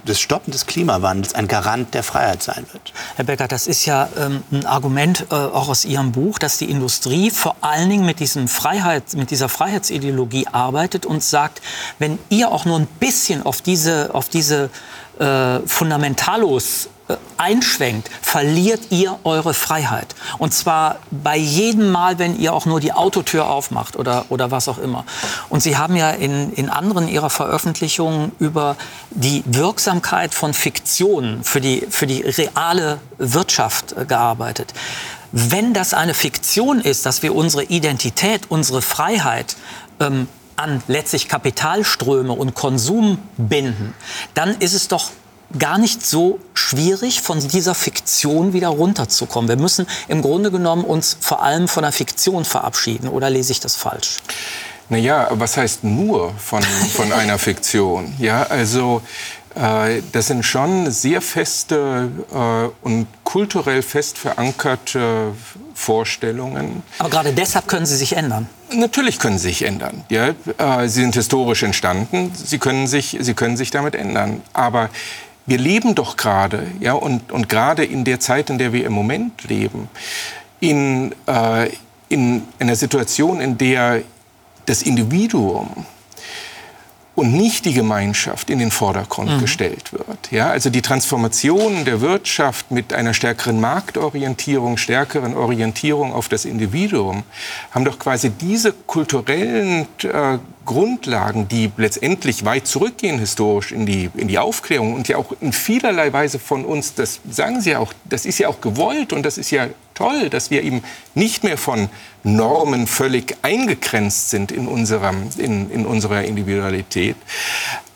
[0.05, 2.93] das Stoppen des Klimawandels ein Garant der Freiheit sein wird.
[3.15, 6.69] Herr Becker, das ist ja ähm, ein Argument äh, auch aus Ihrem Buch, dass die
[6.69, 11.61] Industrie vor allen Dingen mit, diesem Freiheit, mit dieser Freiheitsideologie arbeitet und sagt,
[11.99, 14.69] wenn ihr auch nur ein bisschen auf diese, auf diese
[15.19, 16.89] äh, Fundamentalos
[17.37, 20.15] einschwenkt, verliert ihr eure Freiheit.
[20.37, 24.67] Und zwar bei jedem Mal, wenn ihr auch nur die Autotür aufmacht oder, oder was
[24.67, 25.05] auch immer.
[25.49, 28.75] Und Sie haben ja in, in anderen Ihrer Veröffentlichungen über
[29.09, 34.73] die Wirksamkeit von Fiktionen für die, für die reale Wirtschaft äh, gearbeitet.
[35.31, 39.55] Wenn das eine Fiktion ist, dass wir unsere Identität, unsere Freiheit
[39.99, 43.93] ähm, an letztlich Kapitalströme und Konsum binden,
[44.33, 45.09] dann ist es doch
[45.57, 49.49] gar nicht so schwierig, von dieser Fiktion wieder runterzukommen.
[49.49, 53.07] Wir müssen im Grunde genommen uns vor allem von der Fiktion verabschieden.
[53.07, 54.17] Oder lese ich das falsch?
[54.89, 58.13] Naja, was heißt nur von, von einer Fiktion?
[58.19, 59.01] Ja, also
[59.55, 65.33] Äh, das sind schon sehr feste äh, und kulturell fest verankerte
[65.73, 66.83] Vorstellungen.
[66.99, 68.47] Aber gerade deshalb können sie sich ändern.
[68.73, 70.05] Natürlich können sie sich ändern.
[70.09, 72.31] Ja, äh, sie sind historisch entstanden.
[72.33, 74.41] Sie können sich, sie können sich damit ändern.
[74.53, 74.89] Aber
[75.45, 78.93] wir leben doch gerade, ja, und, und gerade in der Zeit, in der wir im
[78.93, 79.89] Moment leben,
[80.59, 81.69] in, äh,
[82.09, 84.03] in einer Situation, in der
[84.65, 85.85] das Individuum
[87.13, 89.41] und nicht die Gemeinschaft in den Vordergrund mhm.
[89.41, 90.31] gestellt wird.
[90.31, 97.23] Ja, also die Transformation der Wirtschaft mit einer stärkeren Marktorientierung, stärkeren Orientierung auf das Individuum
[97.71, 104.27] haben doch quasi diese kulturellen äh, Grundlagen, die letztendlich weit zurückgehen historisch in die, in
[104.27, 107.93] die Aufklärung und ja auch in vielerlei Weise von uns, das sagen Sie ja auch,
[108.05, 110.83] das ist ja auch gewollt und das ist ja toll, dass wir eben
[111.13, 111.89] nicht mehr von
[112.23, 117.15] Normen völlig eingegrenzt sind in, unserem, in, in unserer Individualität.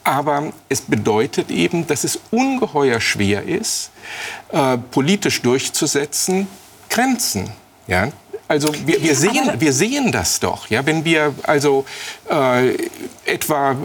[0.03, 3.89] Aber es bedeutet eben, dass es ungeheuer schwer ist,
[4.51, 6.47] äh, politisch durchzusetzen,
[6.89, 7.49] Grenzen.
[7.87, 8.09] Ja?
[8.47, 10.69] Also wir, wir, sehen, wir sehen das doch.
[10.69, 10.85] Ja?
[10.85, 11.85] Wenn wir also
[12.29, 12.75] äh,
[13.25, 13.75] etwa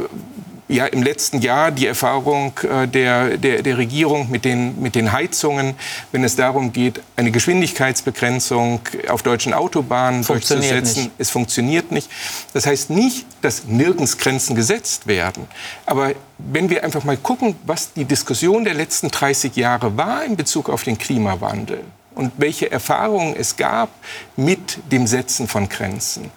[0.71, 5.13] ja, im letzten Jahr die Erfahrung äh, der, der, der Regierung mit den, mit den
[5.13, 5.75] Heizungen,
[6.13, 11.05] wenn es darum geht, eine Geschwindigkeitsbegrenzung auf deutschen Autobahnen durchzusetzen.
[11.05, 11.15] Nicht.
[11.19, 12.09] Es funktioniert nicht.
[12.53, 15.47] Das heißt nicht, dass nirgends Grenzen gesetzt werden.
[15.87, 20.37] Aber wenn wir einfach mal gucken, was die Diskussion der letzten 30 Jahre war in
[20.37, 21.83] Bezug auf den Klimawandel,
[22.15, 23.89] und welche Erfahrungen es gab
[24.37, 26.31] mit dem Setzen von Grenzen,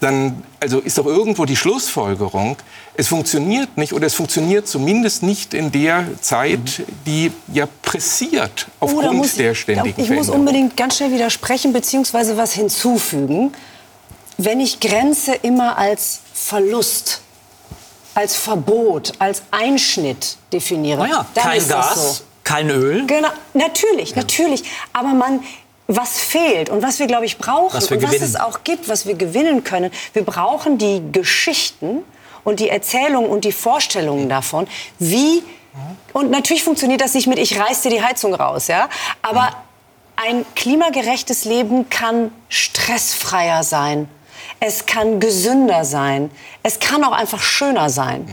[0.00, 2.56] dann also ist doch irgendwo die Schlussfolgerung,
[2.94, 9.20] es funktioniert nicht oder es funktioniert zumindest nicht in der Zeit, die ja pressiert aufgrund
[9.20, 12.36] oh, der ständigen Ich muss unbedingt ganz schnell widersprechen bzw.
[12.36, 13.52] was hinzufügen.
[14.38, 17.22] Wenn ich Grenze immer als Verlust
[18.16, 21.02] als Verbot, als Einschnitt definiere.
[21.02, 22.24] Naja, dann kein ist Gas, so.
[22.46, 23.06] Kein Öl.
[23.06, 24.16] Genau, natürlich, ja.
[24.16, 24.62] natürlich.
[24.92, 25.42] Aber man,
[25.86, 29.06] was fehlt und was wir, glaube ich, brauchen was und was es auch gibt, was
[29.06, 29.90] wir gewinnen können.
[30.14, 32.02] Wir brauchen die Geschichten
[32.44, 34.66] und die Erzählungen und die Vorstellungen davon,
[34.98, 35.42] wie
[36.14, 38.88] und natürlich funktioniert das nicht mit ich reiß dir die Heizung raus, ja,
[39.20, 39.50] aber
[40.16, 44.08] ein klimagerechtes Leben kann stressfreier sein.
[44.60, 46.30] Es kann gesünder sein.
[46.62, 48.26] Es kann auch einfach schöner sein.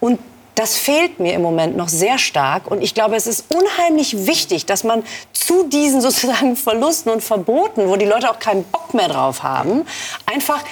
[0.00, 0.18] Und
[0.56, 2.68] das fehlt mir im Moment noch sehr stark.
[2.70, 7.88] Und ich glaube, es ist unheimlich wichtig, dass man zu diesen sozusagen Verlusten und Verboten,
[7.88, 9.86] wo die Leute auch keinen Bock mehr drauf haben,
[10.24, 10.64] einfach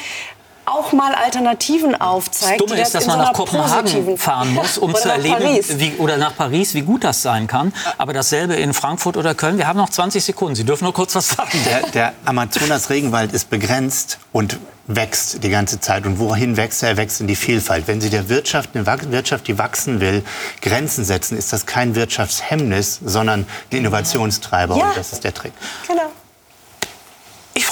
[0.66, 2.60] auch mal Alternativen aufzeigt.
[2.60, 6.16] Das Dumme ist, dass man so nach Kopenhagen fahren muss, um zu erleben, wie, oder
[6.16, 7.72] nach Paris, wie gut das sein kann.
[7.98, 9.58] Aber dasselbe in Frankfurt oder Köln.
[9.58, 10.54] Wir haben noch 20 Sekunden.
[10.54, 11.58] Sie dürfen nur kurz was sagen.
[11.64, 16.06] Der, der Amazonas-Regenwald ist begrenzt und wächst die ganze Zeit.
[16.06, 16.90] Und wohin wächst er?
[16.90, 17.86] Er wächst in die Vielfalt.
[17.86, 20.24] Wenn Sie der Wirtschaft, eine Wirtschaft, die wachsen will,
[20.60, 24.76] Grenzen setzen, ist das kein Wirtschaftshemmnis, sondern die Innovationstreiber.
[24.76, 24.88] Ja.
[24.88, 25.52] Und das ist der Trick.
[25.88, 26.10] Genau.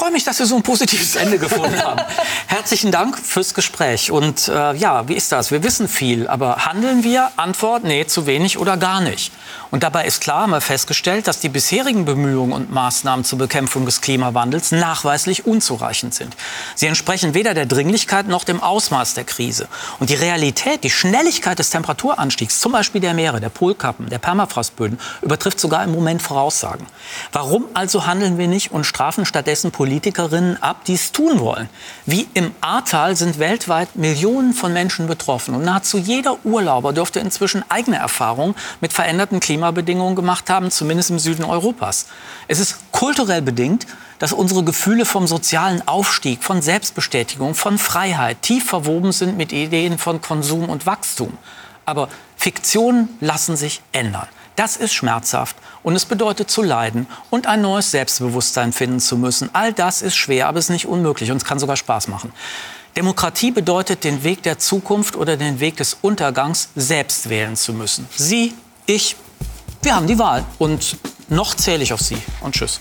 [0.03, 2.00] Freue mich, dass wir so ein positives Ende gefunden haben.
[2.48, 4.11] Herzlichen Dank fürs Gespräch.
[4.11, 5.53] Und äh, ja, wie ist das?
[5.53, 7.30] Wir wissen viel, aber handeln wir?
[7.36, 9.32] Antwort, nee, zu wenig oder gar nicht.
[9.70, 13.86] Und dabei ist klar, haben wir festgestellt, dass die bisherigen Bemühungen und Maßnahmen zur Bekämpfung
[13.86, 16.36] des Klimawandels nachweislich unzureichend sind.
[16.74, 19.68] Sie entsprechen weder der Dringlichkeit noch dem Ausmaß der Krise.
[20.00, 24.98] Und die Realität, die Schnelligkeit des Temperaturanstiegs, zum Beispiel der Meere, der Polkappen, der Permafrostböden,
[25.22, 26.86] übertrifft sogar im Moment Voraussagen.
[27.30, 31.68] Warum also handeln wir nicht und strafen stattdessen Politikerinnen ab, die es tun wollen?
[32.07, 35.55] Wie im Ahrtal sind weltweit Millionen von Menschen betroffen.
[35.55, 41.18] Und nahezu jeder Urlauber dürfte inzwischen eigene Erfahrungen mit veränderten Klimabedingungen gemacht haben, zumindest im
[41.18, 42.07] Süden Europas.
[42.49, 43.86] Es ist kulturell bedingt,
[44.18, 49.99] dass unsere Gefühle vom sozialen Aufstieg, von Selbstbestätigung, von Freiheit tief verwoben sind mit Ideen
[49.99, 51.36] von Konsum und Wachstum.
[51.84, 54.28] Aber Fiktionen lassen sich ändern.
[54.57, 59.50] Das ist schmerzhaft und es bedeutet zu leiden und ein neues Selbstbewusstsein finden zu müssen.
[59.53, 62.32] All das ist schwer, aber es ist nicht unmöglich und es kann sogar Spaß machen.
[62.96, 68.07] Demokratie bedeutet, den Weg der Zukunft oder den Weg des Untergangs selbst wählen zu müssen.
[68.14, 69.16] Sie, ich,
[69.80, 70.98] wir haben die Wahl und
[71.28, 72.80] noch zähle ich auf Sie und tschüss.